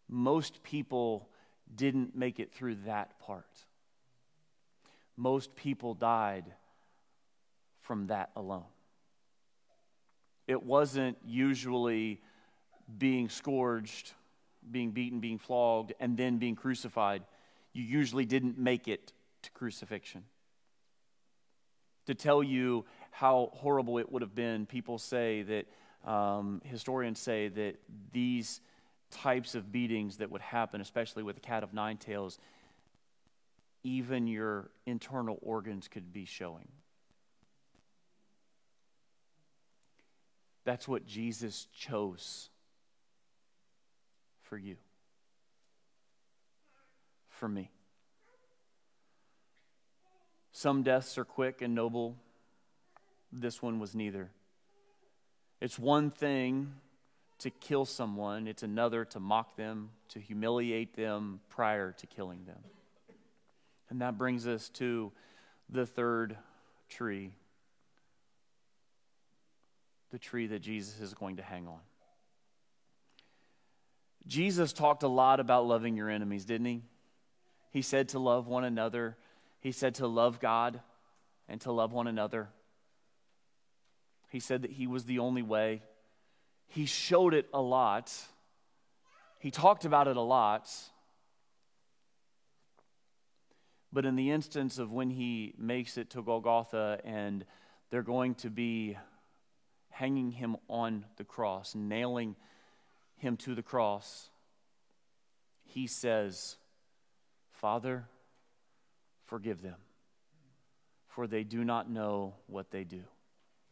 Most 0.09 0.64
people 0.64 1.29
didn't 1.73 2.17
make 2.17 2.41
it 2.41 2.53
through 2.53 2.75
that 2.87 3.21
part. 3.21 3.67
Most 5.17 5.55
people 5.55 5.95
died 5.95 6.47
from 7.83 8.09
that 8.09 8.31
alone. 8.35 8.76
It 10.47 10.63
wasn't 10.63 11.19
usually 11.25 12.21
being 12.99 13.29
scourged 13.29 14.13
being 14.71 14.91
beaten, 14.91 15.21
being 15.21 15.39
flogged, 15.39 15.93
and 16.01 16.17
then 16.17 16.39
being 16.39 16.57
crucified, 16.57 17.23
you 17.73 17.83
usually 17.83 18.25
didn't 18.25 18.59
make 18.59 18.89
it 18.89 19.13
to 19.43 19.51
crucifixion. 19.53 20.25
To 22.07 22.15
tell 22.15 22.43
you 22.43 22.85
how 23.11 23.51
horrible 23.55 23.99
it 23.99 24.11
would 24.11 24.23
have 24.23 24.35
been, 24.35 24.67
people 24.67 24.99
say 24.99 25.43
that 25.43 26.11
um, 26.11 26.63
historians 26.65 27.19
say 27.19 27.49
that 27.49 27.77
these 28.13 28.61
types 29.11 29.55
of 29.55 29.73
beatings 29.73 30.19
that 30.19 30.31
would 30.31 30.41
happen, 30.41 30.81
especially 30.81 31.23
with 31.23 31.37
the 31.37 31.41
cat 31.41 31.63
of 31.63 31.75
nine 31.75 31.97
tails, 31.97 32.39
even 33.83 34.27
your 34.27 34.71
internal 34.85 35.39
organs 35.43 35.89
could 35.89 36.13
be 36.13 36.25
showing. 36.25 36.69
That's 40.67 40.89
what 40.89 41.07
Jesus 41.07 41.69
chose 41.73 42.51
for 44.43 44.59
you, 44.59 44.75
for 47.29 47.49
me. 47.49 47.71
Some 50.51 50.83
deaths 50.83 51.19
are 51.19 51.25
quick 51.25 51.62
and 51.62 51.73
noble. 51.73 52.17
This 53.31 53.62
one 53.62 53.79
was 53.79 53.95
neither. 53.95 54.33
It's 55.61 55.79
one 55.79 56.11
thing 56.11 56.73
to 57.39 57.51
kill 57.51 57.85
someone, 57.85 58.49
it's 58.49 58.64
another 58.64 59.05
to 59.05 59.21
mock 59.21 59.57
them, 59.57 59.91
to 60.09 60.19
humiliate 60.19 60.97
them 60.97 61.39
prior 61.49 61.93
to 61.93 62.07
killing 62.09 62.45
them. 62.45 62.59
And 63.89 64.01
that 64.01 64.19
brings 64.19 64.49
us 64.49 64.69
to 64.71 65.12
the 65.69 65.87
third 65.87 66.37
tree 66.89 67.35
the 70.17 70.21
tree 70.21 70.47
that 70.47 70.61
Jesus 70.61 70.99
is 70.99 71.12
going 71.12 71.37
to 71.37 71.43
hang 71.43 71.69
on. 71.69 71.81
Jesus 74.27 74.73
talked 74.73 75.03
a 75.03 75.09
lot 75.09 75.41
about 75.41 75.67
loving 75.67 75.95
your 75.95 76.09
enemies, 76.09 76.47
didn't 76.47 76.64
he? 76.64 76.85
He 77.71 77.83
said 77.83 78.09
to 78.09 78.19
love 78.19 78.47
one 78.47 78.64
another, 78.64 79.19
he 79.61 79.73
said 79.73 79.97
to 79.97 80.07
love 80.07 80.41
God 80.41 80.81
and 81.51 81.61
to 81.61 81.71
love 81.71 81.93
one 81.93 82.07
another. 82.07 82.49
He 84.31 84.41
said 84.41 84.62
that 84.62 84.71
he 84.71 84.87
was 84.87 85.05
the 85.05 85.19
only 85.19 85.43
way. 85.43 85.83
He 86.67 86.87
showed 86.87 87.35
it 87.35 87.47
a 87.53 87.61
lot. 87.61 88.11
He 89.39 89.51
talked 89.51 89.85
about 89.85 90.09
it 90.09 90.17
a 90.17 90.23
lot. 90.23 90.71
But 93.93 94.07
in 94.07 94.17
the 94.17 94.31
instance 94.31 94.79
of 94.79 94.91
when 94.91 95.11
he 95.11 95.53
makes 95.59 95.99
it 95.99 96.09
to 96.11 96.23
Golgotha 96.23 97.01
and 97.05 97.45
they're 97.91 98.01
going 98.01 98.35
to 98.37 98.49
be 98.49 98.97
hanging 99.99 100.31
him 100.31 100.57
on 100.69 101.07
the 101.17 101.25
cross, 101.25 101.75
nailing 101.75 102.37
him 103.17 103.35
to 103.35 103.55
the 103.55 103.63
cross, 103.63 104.29
he 105.65 105.87
says, 105.87 106.57
Father, 107.51 108.05
forgive 109.25 109.63
them, 109.63 109.77
for 111.09 111.27
they 111.27 111.45
do 111.45 111.65
not 111.65 111.91
know 111.91 112.35
what 112.47 112.71
they 112.71 112.85
do. 112.85 113.01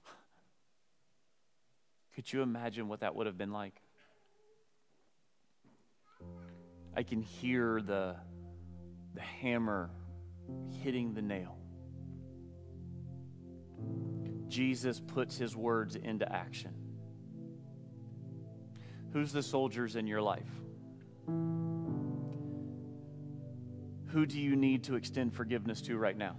Could 2.15 2.33
you 2.33 2.41
imagine 2.41 2.89
what 2.89 3.01
that 3.01 3.15
would 3.15 3.27
have 3.27 3.37
been 3.37 3.53
like? 3.53 3.75
I 6.97 7.03
can 7.03 7.21
hear 7.21 7.83
the, 7.83 8.17
the 9.15 9.21
hammer 9.21 9.91
hitting 10.83 11.13
the 11.13 11.23
nail. 11.23 11.59
Jesus 14.55 15.01
puts 15.01 15.37
his 15.37 15.57
words 15.57 15.97
into 15.97 16.33
action. 16.33 16.71
Who's 19.13 19.33
the 19.33 19.43
soldiers 19.43 19.97
in 19.97 20.07
your 20.07 20.23
life? 20.23 20.49
Who 24.13 24.27
do 24.27 24.39
you 24.39 24.55
need 24.55 24.85
to 24.85 24.95
extend 24.95 25.35
forgiveness 25.35 25.83
to 25.83 25.97
right 25.97 26.17
now? 26.17 26.37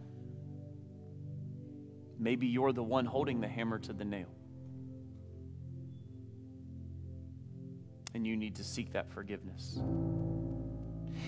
Maybe 2.17 2.47
you're 2.47 2.71
the 2.71 2.83
one 2.83 3.03
holding 3.03 3.41
the 3.41 3.49
hammer 3.49 3.79
to 3.79 3.91
the 3.91 4.05
nail. 4.05 4.29
And 8.13 8.25
you 8.25 8.37
need 8.37 8.55
to 8.55 8.63
seek 8.63 8.93
that 8.93 9.11
forgiveness. 9.11 9.77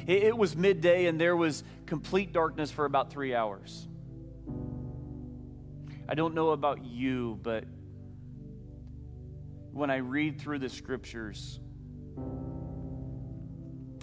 It, 0.06 0.38
was 0.38 0.56
midday 0.56 1.08
and 1.08 1.20
there 1.20 1.36
was 1.36 1.66
complete 1.86 2.32
darkness 2.32 2.72
for 2.72 2.86
about 2.86 3.12
three 3.12 3.36
hours. 3.36 3.90
I 6.10 6.16
don't 6.16 6.34
know 6.34 6.52
about 6.52 6.86
you, 6.86 7.40
but 7.44 7.66
when 9.72 9.92
I 9.92 9.98
read 9.98 10.40
through 10.40 10.60
the 10.60 10.70
scriptures, 10.70 11.60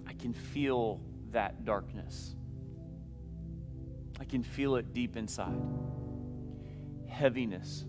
I 0.07 0.13
can 0.13 0.35
feel 0.35 1.01
that 1.33 1.65
darkness. 1.65 2.35
I 4.21 4.25
can 4.25 4.43
feel 4.43 4.77
it 4.77 4.93
deep 4.93 5.17
inside. 5.17 5.61
Heaviness, 7.09 7.85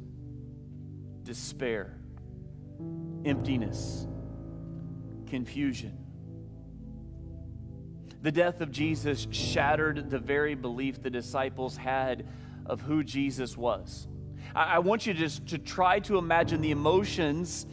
despair, 1.23 1.97
emptiness, 3.25 4.07
confusion. 5.27 5.97
The 8.21 8.31
death 8.31 8.61
of 8.61 8.71
Jesus 8.71 9.27
shattered 9.29 10.09
the 10.09 10.17
very 10.17 10.55
belief 10.55 11.03
the 11.03 11.11
disciples 11.11 11.77
had 11.77 12.25
of 12.65 12.81
who 12.81 13.03
Jesus 13.03 13.55
was. 13.57 14.07
I, 14.55 14.75
I 14.75 14.79
want 14.79 15.05
you 15.05 15.13
just 15.13 15.47
to 15.47 15.57
try 15.57 15.99
to 16.01 16.17
imagine 16.17 16.61
the 16.61 16.71
emotions 16.71 17.65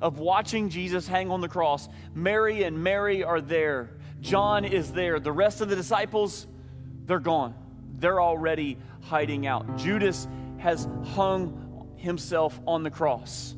of 0.00 0.18
watching 0.18 0.68
Jesus 0.68 1.08
hang 1.08 1.30
on 1.30 1.40
the 1.40 1.48
cross. 1.48 1.88
Mary 2.14 2.62
and 2.62 2.82
Mary 2.82 3.24
are 3.24 3.40
there. 3.40 3.98
John 4.20 4.64
is 4.64 4.92
there. 4.92 5.20
The 5.20 5.32
rest 5.32 5.60
of 5.60 5.68
the 5.68 5.76
disciples, 5.76 6.46
they're 7.04 7.18
gone. 7.20 7.54
They're 7.98 8.20
already 8.20 8.78
hiding 9.02 9.46
out. 9.46 9.76
Judas 9.76 10.28
has 10.58 10.88
hung 11.14 11.94
himself 11.96 12.58
on 12.66 12.82
the 12.82 12.90
cross. 12.90 13.54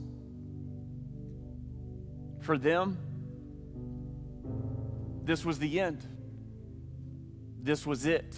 For 2.41 2.57
them, 2.57 2.99
this 5.25 5.45
was 5.45 5.59
the 5.59 5.81
end. 5.81 6.07
This 7.63 7.87
was 7.87 8.07
it. 8.07 8.35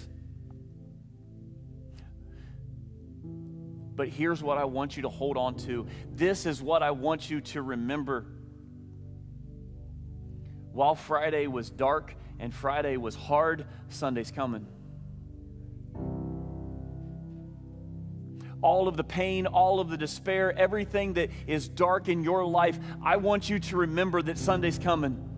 But 4.03 4.09
here's 4.09 4.43
what 4.43 4.59
I 4.59 4.65
want 4.65 4.97
you 4.97 5.03
to 5.03 5.09
hold 5.09 5.37
on 5.37 5.55
to. 5.59 5.87
This 6.13 6.45
is 6.45 6.61
what 6.61 6.83
I 6.83 6.91
want 6.91 7.31
you 7.31 7.41
to 7.41 7.63
remember. 7.63 8.27
While 10.73 10.97
Friday 10.97 11.47
was 11.47 11.71
dark 11.71 12.13
and 12.41 12.53
Friday 12.53 12.97
was 12.97 13.15
hard, 13.15 13.65
Sunday's 13.91 14.33
coming. 14.33 14.67
all 18.61 18.89
of 18.89 18.97
the 18.97 19.05
pain, 19.05 19.47
all 19.47 19.79
of 19.79 19.89
the 19.89 19.97
despair, 19.97 20.53
everything 20.59 21.13
that 21.13 21.31
is 21.47 21.69
dark 21.69 22.09
in 22.09 22.25
your 22.25 22.45
life, 22.45 22.81
I 23.05 23.19
want 23.19 23.49
you 23.49 23.61
to 23.61 23.77
remember 23.77 24.21
that 24.21 24.37
Sunday's 24.37 24.81
coming. 24.81 25.29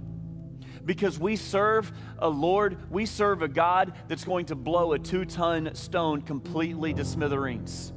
Because 0.87 1.19
we 1.19 1.37
serve 1.37 1.93
a 2.19 2.31
Lord, 2.31 2.91
we 2.91 3.05
serve 3.05 3.43
a 3.43 3.49
God 3.49 3.93
that's 4.09 4.25
going 4.25 4.47
to 4.47 4.55
blow 4.55 4.95
a 4.95 4.99
two 4.99 5.27
ton 5.27 5.75
stone 5.75 6.23
completely 6.23 6.95
to 6.95 7.05
smithereens. 7.05 7.93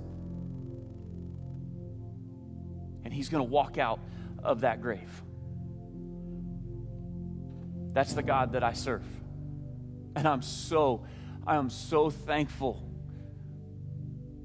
He's 3.18 3.30
going 3.30 3.43
to 3.43 3.51
walk 3.51 3.78
out 3.78 3.99
of 4.43 4.61
that 4.61 4.82
grave. 4.82 5.24
That's 7.91 8.13
the 8.13 8.22
God 8.22 8.53
that 8.53 8.63
I 8.63 8.74
serve. 8.74 9.03
And 10.15 10.28
I'm 10.28 10.43
so, 10.43 11.05
I 11.45 11.55
am 11.55 11.70
so 11.70 12.11
thankful 12.11 12.88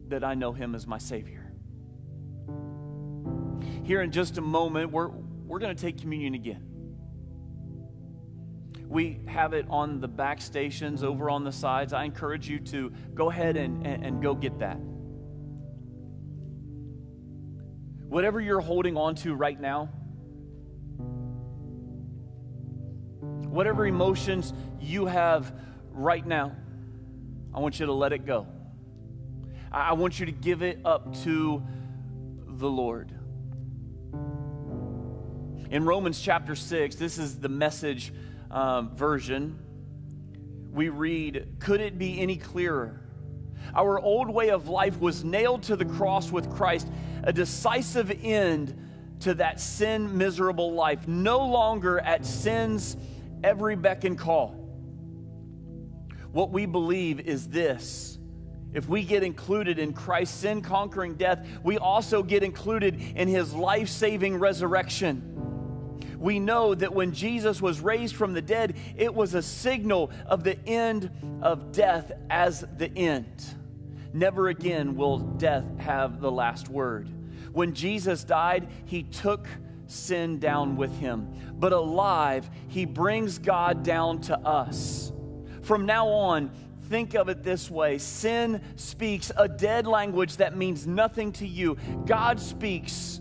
that 0.08 0.24
I 0.24 0.34
know 0.34 0.52
him 0.52 0.74
as 0.74 0.86
my 0.86 0.98
Savior. 0.98 1.52
Here 3.84 4.00
in 4.00 4.10
just 4.10 4.38
a 4.38 4.40
moment, 4.40 4.90
we're, 4.90 5.08
we're 5.08 5.58
going 5.58 5.76
to 5.76 5.80
take 5.80 5.98
communion 6.00 6.34
again. 6.34 6.66
We 8.88 9.20
have 9.26 9.52
it 9.52 9.66
on 9.68 10.00
the 10.00 10.08
back 10.08 10.40
stations 10.40 11.02
over 11.02 11.28
on 11.28 11.44
the 11.44 11.52
sides. 11.52 11.92
I 11.92 12.04
encourage 12.04 12.48
you 12.48 12.58
to 12.60 12.92
go 13.14 13.30
ahead 13.30 13.56
and, 13.56 13.86
and, 13.86 14.04
and 14.04 14.22
go 14.22 14.34
get 14.34 14.58
that. 14.60 14.78
Whatever 18.12 18.42
you're 18.42 18.60
holding 18.60 18.94
on 18.94 19.14
to 19.14 19.34
right 19.34 19.58
now, 19.58 19.86
whatever 23.48 23.86
emotions 23.86 24.52
you 24.78 25.06
have 25.06 25.50
right 25.92 26.26
now, 26.26 26.54
I 27.54 27.60
want 27.60 27.80
you 27.80 27.86
to 27.86 27.92
let 27.92 28.12
it 28.12 28.26
go. 28.26 28.46
I 29.72 29.94
want 29.94 30.20
you 30.20 30.26
to 30.26 30.32
give 30.32 30.60
it 30.60 30.80
up 30.84 31.16
to 31.22 31.62
the 32.46 32.68
Lord. 32.68 33.12
In 35.70 35.82
Romans 35.86 36.20
chapter 36.20 36.54
6, 36.54 36.96
this 36.96 37.16
is 37.16 37.38
the 37.38 37.48
message 37.48 38.12
um, 38.50 38.94
version. 38.94 39.58
We 40.70 40.90
read, 40.90 41.56
Could 41.60 41.80
it 41.80 41.98
be 41.98 42.20
any 42.20 42.36
clearer? 42.36 43.01
Our 43.74 43.98
old 43.98 44.28
way 44.30 44.50
of 44.50 44.68
life 44.68 44.98
was 45.00 45.24
nailed 45.24 45.62
to 45.64 45.76
the 45.76 45.84
cross 45.84 46.30
with 46.30 46.50
Christ, 46.54 46.88
a 47.24 47.32
decisive 47.32 48.10
end 48.22 48.78
to 49.20 49.34
that 49.34 49.60
sin 49.60 50.16
miserable 50.16 50.72
life, 50.72 51.06
no 51.06 51.46
longer 51.46 52.00
at 52.00 52.26
sin's 52.26 52.96
every 53.44 53.76
beck 53.76 54.04
and 54.04 54.18
call. 54.18 54.58
What 56.32 56.50
we 56.50 56.66
believe 56.66 57.20
is 57.20 57.48
this 57.48 58.18
if 58.72 58.88
we 58.88 59.04
get 59.04 59.22
included 59.22 59.78
in 59.78 59.92
Christ's 59.92 60.38
sin 60.38 60.62
conquering 60.62 61.14
death, 61.14 61.46
we 61.62 61.76
also 61.76 62.22
get 62.22 62.42
included 62.42 63.00
in 63.14 63.28
his 63.28 63.52
life 63.52 63.88
saving 63.88 64.36
resurrection. 64.36 65.51
We 66.22 66.38
know 66.38 66.74
that 66.74 66.94
when 66.94 67.12
Jesus 67.12 67.60
was 67.60 67.80
raised 67.80 68.14
from 68.14 68.32
the 68.32 68.40
dead, 68.40 68.76
it 68.96 69.12
was 69.12 69.34
a 69.34 69.42
signal 69.42 70.12
of 70.24 70.44
the 70.44 70.56
end 70.66 71.10
of 71.42 71.72
death 71.72 72.12
as 72.30 72.64
the 72.78 72.90
end. 72.96 73.44
Never 74.12 74.48
again 74.48 74.94
will 74.94 75.18
death 75.18 75.66
have 75.78 76.20
the 76.20 76.30
last 76.30 76.68
word. 76.68 77.08
When 77.52 77.74
Jesus 77.74 78.24
died, 78.24 78.68
he 78.84 79.02
took 79.02 79.48
sin 79.86 80.38
down 80.38 80.76
with 80.76 80.96
him. 80.98 81.28
But 81.54 81.72
alive, 81.72 82.48
he 82.68 82.84
brings 82.84 83.38
God 83.38 83.82
down 83.82 84.20
to 84.22 84.38
us. 84.38 85.12
From 85.62 85.86
now 85.86 86.08
on, 86.08 86.50
think 86.88 87.14
of 87.14 87.28
it 87.28 87.42
this 87.42 87.70
way 87.70 87.98
sin 87.98 88.60
speaks 88.76 89.32
a 89.36 89.48
dead 89.48 89.86
language 89.86 90.36
that 90.36 90.56
means 90.56 90.86
nothing 90.86 91.32
to 91.32 91.46
you. 91.46 91.76
God 92.06 92.40
speaks 92.40 93.20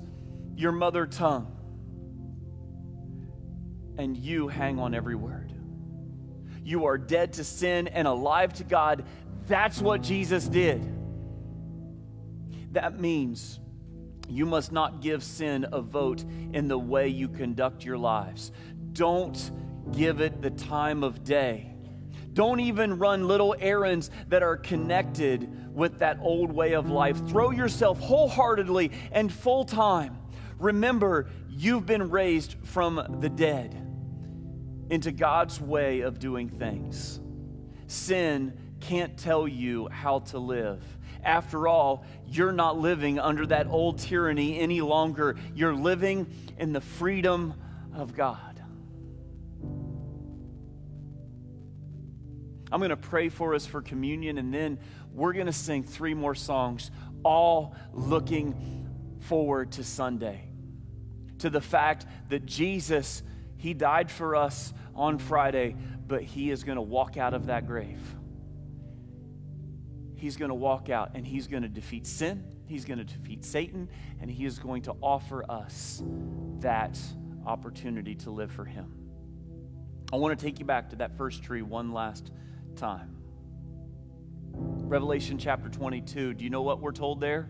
your 0.55 0.71
mother 0.71 1.05
tongue, 1.07 1.55
and 3.97 4.15
you 4.17 4.47
hang 4.47 4.79
on 4.79 4.93
every 4.93 5.15
word. 5.15 5.53
You 6.63 6.85
are 6.85 6.97
dead 6.97 7.33
to 7.33 7.43
sin 7.43 7.87
and 7.87 8.07
alive 8.07 8.53
to 8.53 8.63
God. 8.63 9.05
That's 9.47 9.81
what 9.81 10.01
Jesus 10.01 10.47
did. 10.47 10.81
That 12.73 12.99
means 12.99 13.59
you 14.29 14.45
must 14.45 14.71
not 14.71 15.01
give 15.01 15.23
sin 15.23 15.65
a 15.71 15.81
vote 15.81 16.23
in 16.53 16.67
the 16.67 16.77
way 16.77 17.09
you 17.09 17.27
conduct 17.27 17.83
your 17.83 17.97
lives. 17.97 18.51
Don't 18.93 19.51
give 19.91 20.21
it 20.21 20.41
the 20.41 20.51
time 20.51 21.03
of 21.03 21.23
day. 21.23 21.67
Don't 22.33 22.61
even 22.61 22.97
run 22.97 23.27
little 23.27 23.55
errands 23.59 24.09
that 24.29 24.41
are 24.41 24.55
connected 24.55 25.73
with 25.75 25.99
that 25.99 26.17
old 26.21 26.51
way 26.51 26.73
of 26.73 26.89
life. 26.89 27.17
Throw 27.27 27.51
yourself 27.51 27.99
wholeheartedly 27.99 28.91
and 29.11 29.31
full 29.31 29.65
time. 29.65 30.17
Remember, 30.57 31.27
you've 31.61 31.85
been 31.85 32.09
raised 32.09 32.55
from 32.63 33.19
the 33.19 33.29
dead 33.29 33.75
into 34.89 35.11
God's 35.11 35.61
way 35.61 36.01
of 36.01 36.17
doing 36.17 36.49
things. 36.49 37.19
Sin 37.85 38.57
can't 38.79 39.15
tell 39.15 39.47
you 39.47 39.87
how 39.89 40.19
to 40.19 40.39
live. 40.39 40.83
After 41.23 41.67
all, 41.67 42.03
you're 42.25 42.51
not 42.51 42.79
living 42.79 43.19
under 43.19 43.45
that 43.45 43.67
old 43.67 43.99
tyranny 43.99 44.59
any 44.59 44.81
longer. 44.81 45.37
You're 45.53 45.75
living 45.75 46.33
in 46.57 46.73
the 46.73 46.81
freedom 46.81 47.53
of 47.93 48.15
God. 48.15 48.59
I'm 52.71 52.79
going 52.79 52.89
to 52.89 52.97
pray 52.97 53.29
for 53.29 53.53
us 53.53 53.67
for 53.67 53.83
communion, 53.83 54.39
and 54.39 54.51
then 54.51 54.79
we're 55.13 55.33
going 55.33 55.45
to 55.45 55.53
sing 55.53 55.83
three 55.83 56.15
more 56.15 56.33
songs, 56.33 56.89
all 57.23 57.75
looking 57.93 58.87
forward 59.19 59.73
to 59.73 59.83
Sunday, 59.83 60.50
to 61.41 61.49
the 61.49 61.61
fact 61.61 62.05
that 62.29 62.45
Jesus, 62.45 63.23
He 63.57 63.73
died 63.73 64.09
for 64.09 64.35
us 64.35 64.73
on 64.95 65.19
Friday, 65.19 65.75
but 66.07 66.23
He 66.23 66.49
is 66.49 66.63
going 66.63 66.77
to 66.77 66.81
walk 66.81 67.17
out 67.17 67.33
of 67.33 67.47
that 67.47 67.67
grave. 67.67 68.01
He's 70.15 70.37
going 70.37 70.49
to 70.49 70.55
walk 70.55 70.89
out 70.89 71.11
and 71.15 71.25
He's 71.25 71.47
going 71.47 71.63
to 71.63 71.69
defeat 71.69 72.05
sin, 72.07 72.43
He's 72.67 72.85
going 72.85 72.99
to 72.99 73.03
defeat 73.03 73.43
Satan, 73.43 73.89
and 74.19 74.29
He 74.29 74.45
is 74.45 74.59
going 74.59 74.83
to 74.83 74.93
offer 75.01 75.43
us 75.49 76.01
that 76.59 76.97
opportunity 77.45 78.15
to 78.15 78.31
live 78.31 78.51
for 78.51 78.65
Him. 78.65 78.93
I 80.13 80.17
want 80.17 80.37
to 80.37 80.45
take 80.45 80.59
you 80.59 80.65
back 80.65 80.89
to 80.89 80.97
that 80.97 81.17
first 81.17 81.43
tree 81.43 81.61
one 81.61 81.91
last 81.91 82.31
time. 82.75 83.17
Revelation 84.53 85.37
chapter 85.37 85.69
22, 85.69 86.33
do 86.33 86.43
you 86.43 86.49
know 86.49 86.61
what 86.61 86.81
we're 86.81 86.91
told 86.91 87.21
there? 87.21 87.49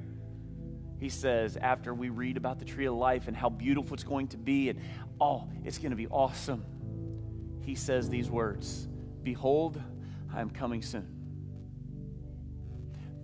He 1.01 1.09
says, 1.09 1.57
after 1.57 1.95
we 1.95 2.09
read 2.09 2.37
about 2.37 2.59
the 2.59 2.65
tree 2.65 2.85
of 2.85 2.93
life 2.93 3.27
and 3.27 3.35
how 3.35 3.49
beautiful 3.49 3.95
it's 3.95 4.03
going 4.03 4.27
to 4.27 4.37
be, 4.37 4.69
and 4.69 4.79
oh, 5.19 5.47
it's 5.65 5.79
going 5.79 5.89
to 5.89 5.95
be 5.95 6.05
awesome, 6.05 6.63
he 7.61 7.73
says 7.73 8.07
these 8.07 8.29
words 8.29 8.87
Behold, 9.23 9.81
I 10.31 10.41
am 10.41 10.51
coming 10.51 10.83
soon. 10.83 11.07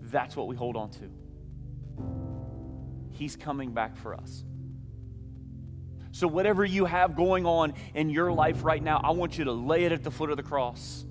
That's 0.01 0.35
what 0.35 0.47
we 0.47 0.55
hold 0.55 0.75
on 0.75 0.89
to. 0.89 1.11
He's 3.11 3.35
coming 3.35 3.73
back 3.73 3.95
for 3.95 4.15
us. 4.15 4.43
So, 6.13 6.27
whatever 6.27 6.65
you 6.65 6.85
have 6.85 7.15
going 7.15 7.45
on 7.45 7.75
in 7.93 8.09
your 8.09 8.31
life 8.31 8.63
right 8.63 8.81
now, 8.81 9.01
I 9.03 9.11
want 9.11 9.37
you 9.37 9.43
to 9.43 9.51
lay 9.51 9.83
it 9.83 9.91
at 9.91 10.03
the 10.03 10.09
foot 10.09 10.31
of 10.31 10.37
the 10.37 10.41
cross. 10.41 11.05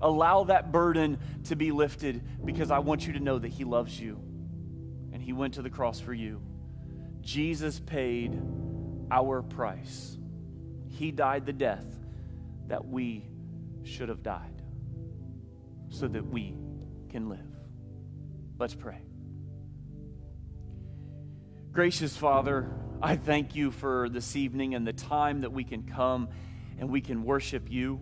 Allow 0.00 0.44
that 0.44 0.72
burden 0.72 1.18
to 1.44 1.56
be 1.56 1.72
lifted 1.72 2.22
because 2.42 2.70
I 2.70 2.78
want 2.78 3.06
you 3.06 3.12
to 3.12 3.20
know 3.20 3.38
that 3.38 3.48
He 3.48 3.64
loves 3.64 4.00
you 4.00 4.27
He 5.28 5.34
went 5.34 5.52
to 5.54 5.62
the 5.62 5.68
cross 5.68 6.00
for 6.00 6.14
you. 6.14 6.40
Jesus 7.20 7.80
paid 7.80 8.40
our 9.10 9.42
price. 9.42 10.16
He 10.86 11.10
died 11.10 11.44
the 11.44 11.52
death 11.52 11.84
that 12.68 12.86
we 12.86 13.28
should 13.82 14.08
have 14.08 14.22
died 14.22 14.62
so 15.90 16.08
that 16.08 16.26
we 16.26 16.56
can 17.10 17.28
live. 17.28 17.44
Let's 18.58 18.74
pray. 18.74 19.02
Gracious 21.72 22.16
Father, 22.16 22.72
I 23.02 23.16
thank 23.16 23.54
you 23.54 23.70
for 23.70 24.08
this 24.08 24.34
evening 24.34 24.74
and 24.74 24.86
the 24.86 24.94
time 24.94 25.42
that 25.42 25.52
we 25.52 25.62
can 25.62 25.82
come 25.82 26.30
and 26.78 26.88
we 26.88 27.02
can 27.02 27.22
worship 27.22 27.70
you. 27.70 28.00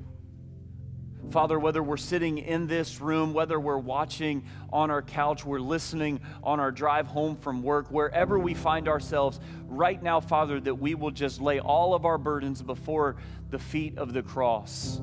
Father, 1.30 1.58
whether 1.58 1.82
we're 1.82 1.96
sitting 1.96 2.38
in 2.38 2.66
this 2.66 3.00
room, 3.00 3.34
whether 3.34 3.58
we're 3.58 3.78
watching 3.78 4.44
on 4.72 4.90
our 4.90 5.02
couch, 5.02 5.44
we're 5.44 5.58
listening 5.58 6.20
on 6.42 6.60
our 6.60 6.70
drive 6.70 7.06
home 7.08 7.36
from 7.36 7.62
work, 7.62 7.90
wherever 7.90 8.38
we 8.38 8.54
find 8.54 8.88
ourselves 8.88 9.40
right 9.66 10.00
now, 10.02 10.20
Father, 10.20 10.60
that 10.60 10.76
we 10.76 10.94
will 10.94 11.10
just 11.10 11.40
lay 11.40 11.58
all 11.58 11.94
of 11.94 12.04
our 12.04 12.16
burdens 12.16 12.62
before 12.62 13.16
the 13.50 13.58
feet 13.58 13.98
of 13.98 14.12
the 14.12 14.22
cross. 14.22 15.00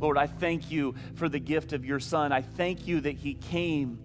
Lord, 0.00 0.16
I 0.16 0.26
thank 0.26 0.70
you 0.70 0.94
for 1.14 1.28
the 1.28 1.38
gift 1.38 1.72
of 1.72 1.84
your 1.84 2.00
Son. 2.00 2.32
I 2.32 2.42
thank 2.42 2.86
you 2.86 3.00
that 3.02 3.16
He 3.16 3.34
came 3.34 3.98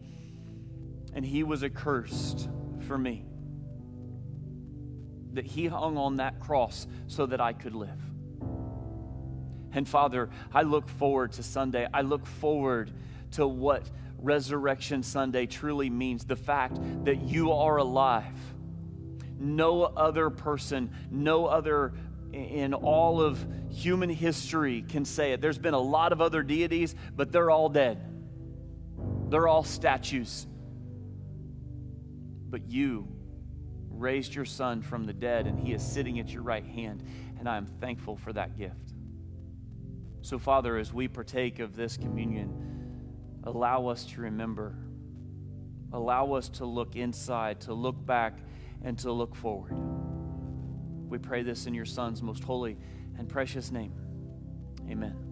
and 1.14 1.26
He 1.26 1.44
was 1.44 1.64
accursed 1.64 2.50
for 2.88 2.98
me, 2.98 3.26
that 5.34 5.46
He 5.46 5.68
hung 5.68 5.98
on 5.98 6.18
that 6.18 6.40
cross 6.40 6.88
so 7.08 7.26
that 7.28 7.40
I 7.40 7.54
could 7.54 7.76
live. 7.76 8.13
And 9.74 9.88
Father, 9.88 10.30
I 10.54 10.62
look 10.62 10.88
forward 10.88 11.34
to 11.34 11.44
Sunday. 11.44 11.88
I 11.94 12.02
look 12.02 12.26
forward 12.26 12.92
to 13.32 13.48
what 13.48 13.90
Resurrection 14.20 15.04
Sunday 15.04 15.46
truly 15.48 15.90
means 15.90 16.26
the 16.26 16.36
fact 16.36 16.80
that 17.06 17.22
you 17.22 17.52
are 17.52 17.78
alive. 17.78 18.38
No 19.40 19.84
other 19.84 20.30
person, 20.30 20.92
no 21.12 21.48
other 21.48 21.94
in 22.32 22.74
all 22.74 23.22
of 23.22 23.46
human 23.70 24.10
history 24.10 24.84
can 24.88 25.06
say 25.06 25.34
it. 25.34 25.42
There's 25.42 25.58
been 25.58 25.74
a 25.74 25.80
lot 25.80 26.12
of 26.12 26.22
other 26.22 26.42
deities, 26.42 26.96
but 27.16 27.32
they're 27.32 27.52
all 27.52 27.70
dead. 27.70 28.02
They're 29.30 29.48
all 29.48 29.64
statues. 29.64 30.48
But 32.50 32.70
you 32.70 33.08
raised 33.90 34.34
your 34.34 34.46
son 34.46 34.82
from 34.82 35.06
the 35.06 35.14
dead, 35.14 35.48
and 35.48 35.60
he 35.60 35.74
is 35.74 35.84
sitting 35.84 36.20
at 36.20 36.30
your 36.30 36.44
right 36.44 36.66
hand, 36.66 37.04
and 37.40 37.48
I 37.48 37.58
am 37.58 37.66
thankful 37.66 38.16
for 38.16 38.34
that 38.34 38.58
gift. 38.58 38.93
So, 40.24 40.40
Father, 40.40 40.78
as 40.78 40.94
we 40.94 41.10
partake 41.10 41.60
of 41.60 41.76
this 41.76 41.98
communion, 41.98 43.42
allow 43.44 43.88
us 43.88 44.06
to 44.06 44.22
remember, 44.22 44.74
allow 45.92 46.32
us 46.32 46.48
to 46.50 46.66
look 46.66 46.96
inside, 46.96 47.60
to 47.62 47.74
look 47.74 48.06
back, 48.06 48.40
and 48.86 48.98
to 49.00 49.12
look 49.12 49.36
forward. 49.36 49.74
We 51.10 51.18
pray 51.18 51.44
this 51.44 51.66
in 51.66 51.74
your 51.74 51.86
Son's 51.86 52.22
most 52.22 52.42
holy 52.46 52.78
and 53.18 53.28
precious 53.28 53.70
name. 53.70 53.92
Amen. 54.90 55.23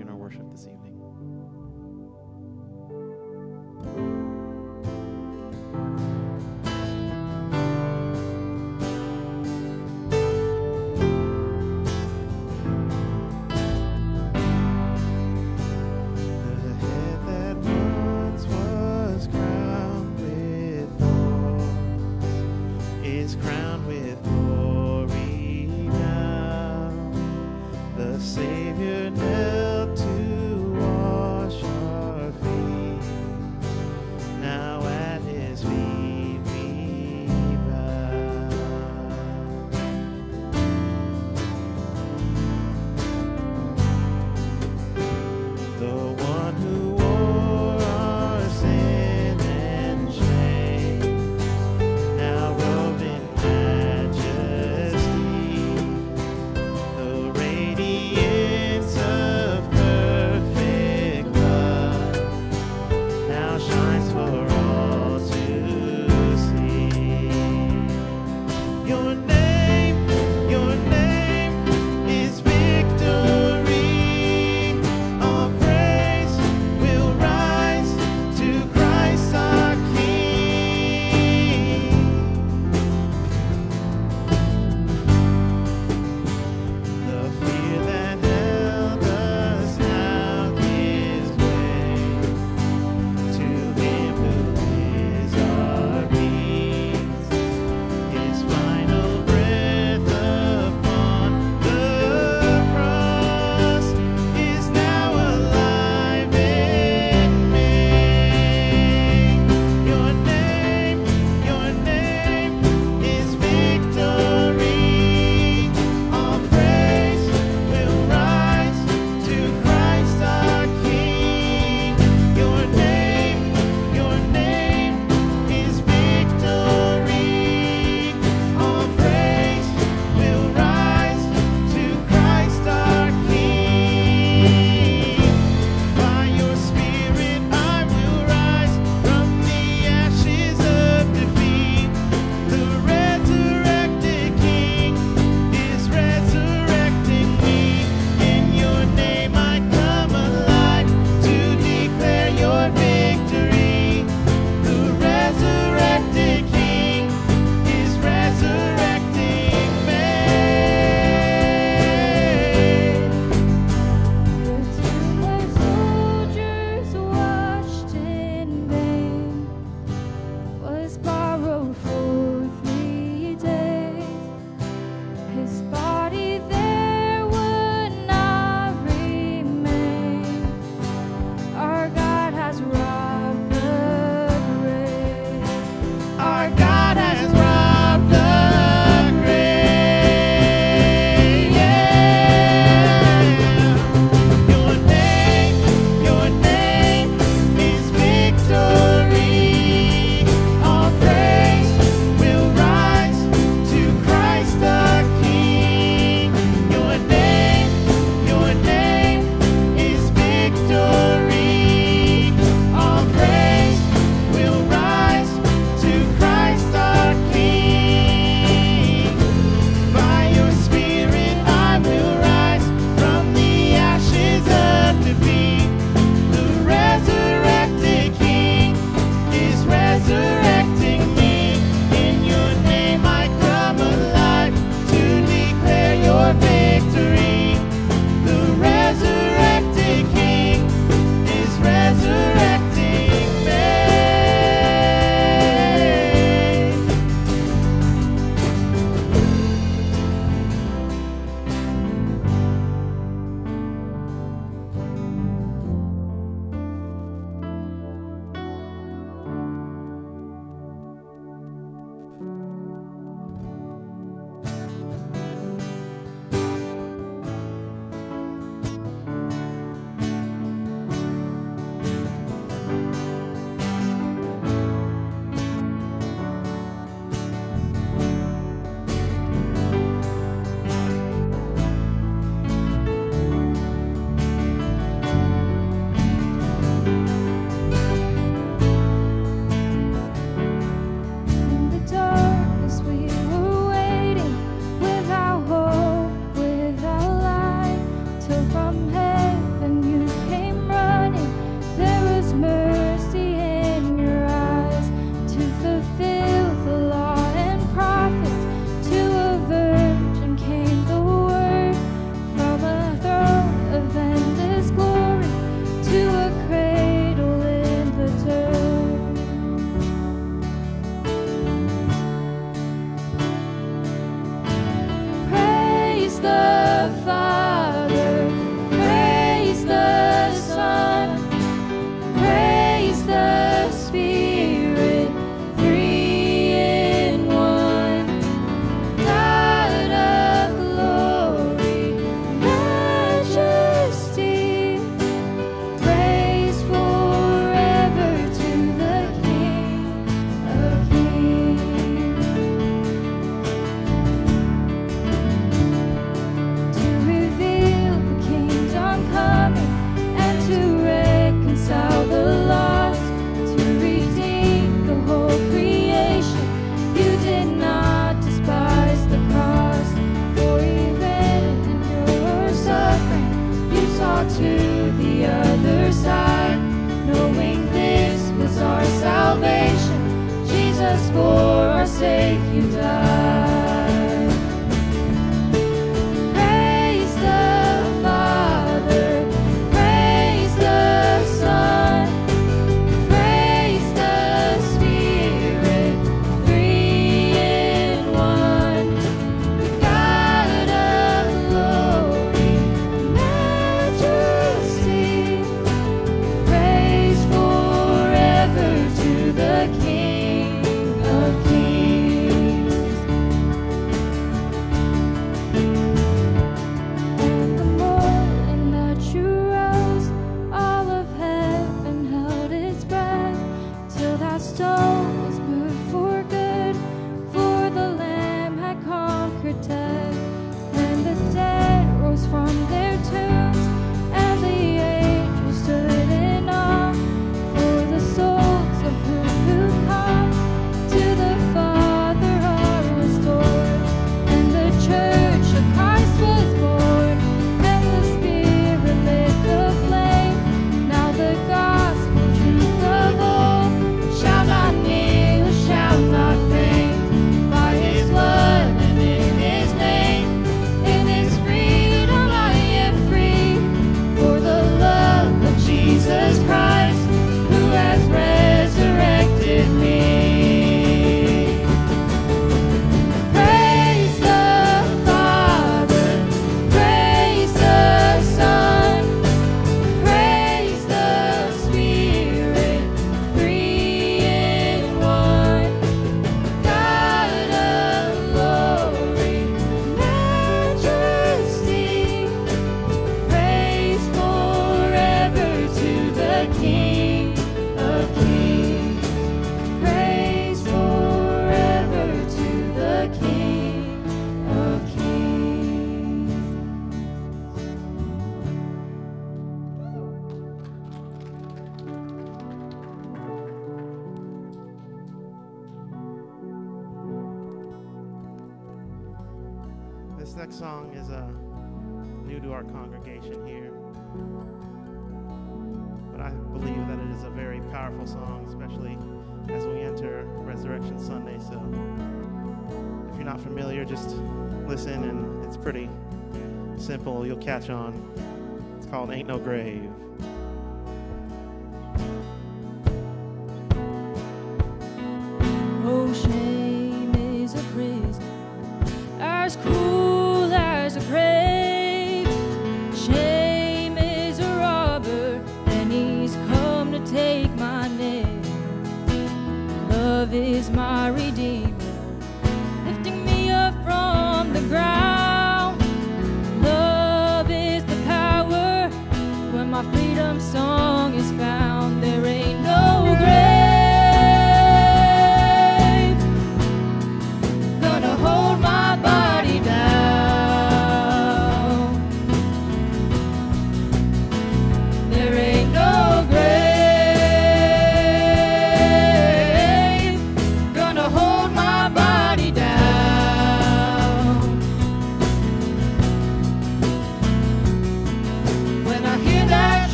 In 0.00 0.08
our 0.08 0.16
worship 0.16 0.50
this 0.50 0.66
evening. 0.66 0.87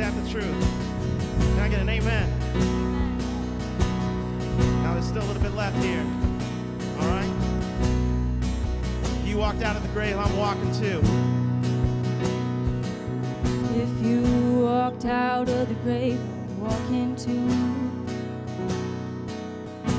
that 0.00 0.24
the 0.24 0.30
truth? 0.30 0.44
Can 0.44 1.58
I 1.58 1.68
get 1.68 1.80
an 1.80 1.88
amen? 1.90 2.26
Now 4.82 4.94
there's 4.94 5.04
still 5.04 5.22
a 5.22 5.28
little 5.28 5.42
bit 5.42 5.54
left 5.54 5.76
here. 5.84 6.02
All 6.98 7.06
right? 7.06 7.28
You 9.26 9.36
walked 9.36 9.62
out 9.62 9.76
of 9.76 9.82
the 9.82 9.90
grave, 9.90 10.16
I'm 10.16 10.34
walking 10.38 10.72
too. 10.72 11.02
If 13.78 14.02
you 14.02 14.62
walked 14.64 15.04
out 15.04 15.50
of 15.50 15.68
the 15.68 15.74
grave, 15.74 16.18
I'm 16.18 16.60
walking 16.62 17.14
too. 17.16 17.46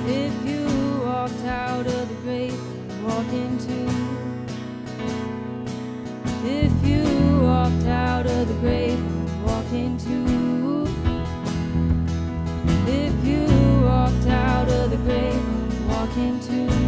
If 0.08 0.34
you 0.48 0.66
walked 1.06 1.44
out 1.46 1.86
of 1.86 2.10
the 2.10 2.16
grave, 2.24 2.60
I'm 2.90 3.04
walking 3.04 3.60
too. 3.60 3.88
If 6.44 6.74
you 6.84 7.04
walked 7.44 7.86
out 7.86 8.26
of 8.26 8.48
the 8.48 8.56
grave, 8.56 9.11
into. 9.72 10.86
If 12.88 13.26
you 13.26 13.46
walked 13.84 14.28
out 14.28 14.68
of 14.70 14.92
the 14.92 14.98
grave, 14.98 15.88
walk 15.88 16.16
into. 16.18 16.81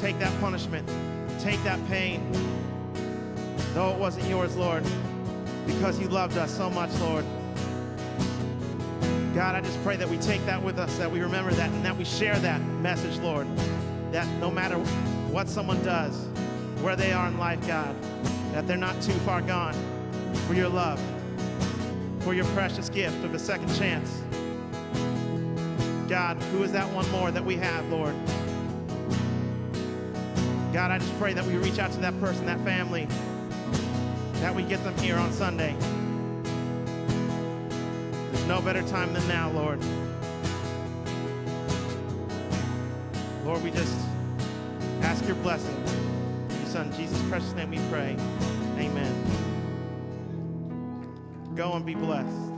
Take 0.00 0.18
that 0.18 0.38
punishment, 0.40 0.88
take 1.40 1.62
that 1.62 1.78
pain, 1.88 2.32
though 3.74 3.90
it 3.90 3.98
wasn't 3.98 4.26
yours, 4.28 4.56
Lord, 4.56 4.82
because 5.66 6.00
you 6.00 6.08
loved 6.08 6.38
us 6.38 6.56
so 6.56 6.70
much, 6.70 6.92
Lord. 7.00 7.24
God, 9.34 9.54
I 9.54 9.60
just 9.60 9.82
pray 9.82 9.96
that 9.96 10.08
we 10.08 10.16
take 10.18 10.44
that 10.46 10.62
with 10.62 10.78
us, 10.78 10.96
that 10.98 11.10
we 11.10 11.20
remember 11.20 11.52
that, 11.52 11.70
and 11.70 11.84
that 11.84 11.96
we 11.96 12.04
share 12.04 12.38
that 12.40 12.60
message, 12.82 13.18
Lord. 13.18 13.46
That 14.10 14.26
no 14.40 14.50
matter 14.50 14.76
what 15.30 15.48
someone 15.48 15.82
does, 15.84 16.16
where 16.80 16.96
they 16.96 17.12
are 17.12 17.28
in 17.28 17.38
life, 17.38 17.64
God, 17.66 17.94
that 18.52 18.66
they're 18.66 18.76
not 18.76 19.00
too 19.02 19.12
far 19.20 19.42
gone 19.42 19.74
for 20.46 20.54
your 20.54 20.68
love 20.68 21.00
for 22.20 22.34
your 22.34 22.44
precious 22.46 22.88
gift 22.88 23.24
of 23.24 23.34
a 23.34 23.38
second 23.38 23.74
chance. 23.76 24.22
God, 26.08 26.36
who 26.52 26.62
is 26.62 26.72
that 26.72 26.90
one 26.92 27.08
more 27.10 27.30
that 27.30 27.44
we 27.44 27.56
have, 27.56 27.88
Lord? 27.88 28.14
God, 30.72 30.92
I 30.92 30.98
just 30.98 31.18
pray 31.18 31.32
that 31.32 31.44
we 31.44 31.56
reach 31.56 31.80
out 31.80 31.90
to 31.92 32.00
that 32.00 32.18
person, 32.20 32.46
that 32.46 32.60
family, 32.60 33.08
that 34.34 34.54
we 34.54 34.62
get 34.62 34.82
them 34.84 34.96
here 34.98 35.16
on 35.16 35.32
Sunday. 35.32 35.74
There's 38.30 38.46
no 38.46 38.60
better 38.60 38.82
time 38.82 39.12
than 39.12 39.26
now, 39.26 39.50
Lord. 39.50 39.80
Lord, 43.44 43.64
we 43.64 43.72
just 43.72 43.98
ask 45.02 45.26
your 45.26 45.34
blessing. 45.36 45.74
In 46.50 46.56
your 46.60 46.66
son, 46.66 46.92
Jesus' 46.96 47.20
precious 47.28 47.52
name 47.54 47.70
we 47.70 47.80
pray. 47.90 48.16
Amen. 48.78 49.12
Go 51.56 51.72
and 51.72 51.84
be 51.84 51.96
blessed. 51.96 52.49